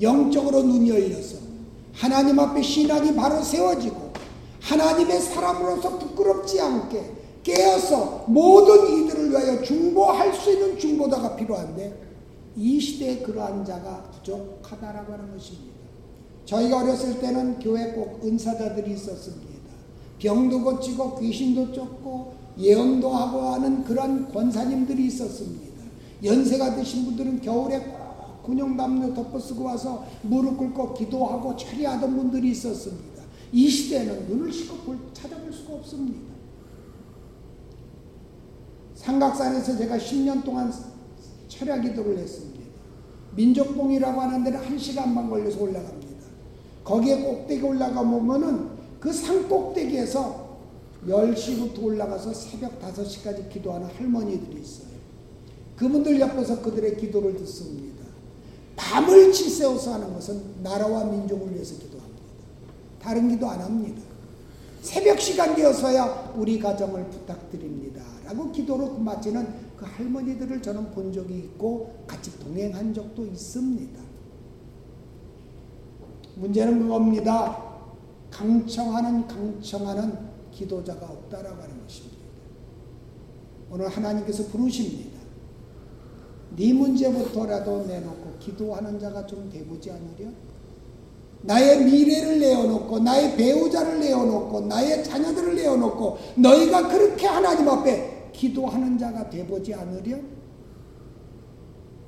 영적으로 0.01 0.63
눈이 0.63 0.89
열려서 0.89 1.37
하나님 1.93 2.39
앞에 2.39 2.61
신앙이 2.61 3.13
바로 3.15 3.41
세워지고 3.41 4.13
하나님의 4.61 5.21
사람으로서 5.21 5.99
부끄럽지 5.99 6.59
않게 6.59 7.11
깨어서 7.43 8.25
모든 8.27 9.05
이들을 9.05 9.29
위하여 9.29 9.61
중보할 9.61 10.33
수 10.33 10.51
있는 10.51 10.79
중보자가 10.79 11.35
필요한데 11.35 12.01
이 12.55 12.79
시대에 12.79 13.17
그러한 13.19 13.65
자가 13.65 14.11
부족하다라고 14.11 15.13
하는 15.13 15.31
것입니다. 15.33 15.73
저희가 16.45 16.83
어렸을 16.83 17.19
때는 17.19 17.59
교회 17.59 17.91
꼭 17.91 18.21
은사자들이 18.23 18.93
있었습니다. 18.93 19.53
병도 20.19 20.63
고치고 20.63 21.19
귀신도 21.19 21.73
쫓고 21.73 22.33
예언도 22.57 23.09
하고 23.09 23.41
하는 23.41 23.83
그런 23.83 24.31
권사님들이 24.31 25.07
있었습니다. 25.07 25.62
연세가 26.23 26.75
드신 26.75 27.05
분들은 27.05 27.41
겨울에 27.41 27.79
꼭 27.79 28.43
군용 28.43 28.75
담요 28.75 29.13
덮어 29.13 29.39
쓰고 29.39 29.63
와서 29.63 30.05
무릎 30.21 30.57
꿇고 30.57 30.93
기도하고 30.93 31.55
처리하던 31.55 32.15
분들이 32.15 32.51
있었습니다. 32.51 33.23
이 33.51 33.69
시대는 33.69 34.27
눈을 34.27 34.51
씻고 34.51 34.77
볼, 34.77 34.97
찾아볼 35.13 35.51
수가 35.51 35.75
없습니다. 35.75 36.33
삼각산에서 38.95 39.77
제가 39.77 39.97
10년 39.97 40.43
동안 40.43 40.71
철야 41.47 41.79
기도를 41.79 42.17
했습니다. 42.17 42.63
민족봉이라고 43.35 44.21
하는 44.21 44.43
데는 44.43 44.59
1시간만 44.61 45.29
걸려서 45.29 45.61
올라갑니다. 45.61 46.23
거기에 46.83 47.21
꼭대기 47.21 47.63
올라가 47.63 48.01
보면은 48.01 48.69
그 48.99 49.11
산 49.11 49.47
꼭대기에서 49.49 50.57
10시부터 51.05 51.83
올라가서 51.83 52.33
새벽 52.33 52.79
5시까지 52.81 53.49
기도하는 53.49 53.87
할머니들이 53.87 54.61
있어요. 54.61 54.92
그분들 55.75 56.19
옆에서 56.19 56.61
그들의 56.61 56.97
기도를 56.97 57.35
듣습니다. 57.37 58.03
밤을 58.75 59.31
치세워서 59.31 59.93
하는 59.93 60.13
것은 60.13 60.63
나라와 60.63 61.05
민족을 61.05 61.53
위해서 61.53 61.75
기도합니다. 61.75 62.21
다른 62.99 63.29
기도 63.29 63.47
안 63.47 63.59
합니다. 63.61 64.01
새벽 64.81 65.19
시간 65.19 65.55
되어서야 65.55 66.33
우리 66.35 66.59
가정을 66.59 67.09
부탁드립니다. 67.09 68.01
라고 68.25 68.51
기도로 68.51 68.97
마치는 68.97 69.47
그 69.77 69.85
할머니들을 69.85 70.61
저는 70.61 70.91
본 70.91 71.11
적이 71.11 71.35
있고 71.39 72.03
같이 72.07 72.37
동행한 72.39 72.93
적도 72.93 73.25
있습니다. 73.25 74.01
문제는 76.35 76.79
그겁니다. 76.79 77.73
강청하는 78.31 79.27
강청하는 79.27 80.17
기도자가 80.51 81.05
없다라고 81.05 81.61
하는 81.61 81.81
것입니다. 81.83 82.17
오늘 83.71 83.87
하나님께서 83.87 84.45
부르십니다. 84.47 85.12
네 86.55 86.71
문제부터라도 86.73 87.85
내놓고 87.85 88.37
기도하는 88.39 88.99
자가 88.99 89.25
좀 89.25 89.49
돼보지 89.49 89.91
않으려? 89.91 90.29
나의 91.41 91.83
미래를 91.83 92.39
내어놓고 92.39 92.99
나의 92.99 93.35
배우자를 93.35 93.99
내어놓고 93.99 94.61
나의 94.61 95.03
자녀들을 95.03 95.55
내어놓고 95.55 96.17
너희가 96.35 96.87
그렇게 96.87 97.27
하나님 97.27 97.67
앞에 97.67 98.31
기도하는 98.31 98.97
자가 98.97 99.29
돼보지 99.29 99.73
않으려? 99.73 100.17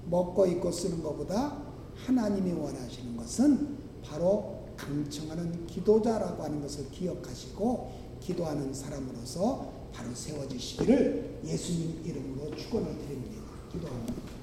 먹고 0.09 0.45
입고 0.45 0.71
쓰는 0.71 1.01
것보다 1.01 1.57
하나님이 1.95 2.53
원하시는 2.53 3.17
것은 3.17 3.77
바로 4.03 4.63
강청하는 4.77 5.65
기도자라고 5.67 6.43
하는 6.43 6.61
것을 6.61 6.89
기억하시고 6.91 7.91
기도하는 8.19 8.73
사람으로서 8.73 9.73
바로 9.91 10.13
세워지시기를 10.13 11.39
예수님 11.45 12.01
이름으로 12.05 12.55
축원을 12.55 12.87
드립니다. 12.99 13.41
기도합니다. 13.71 14.34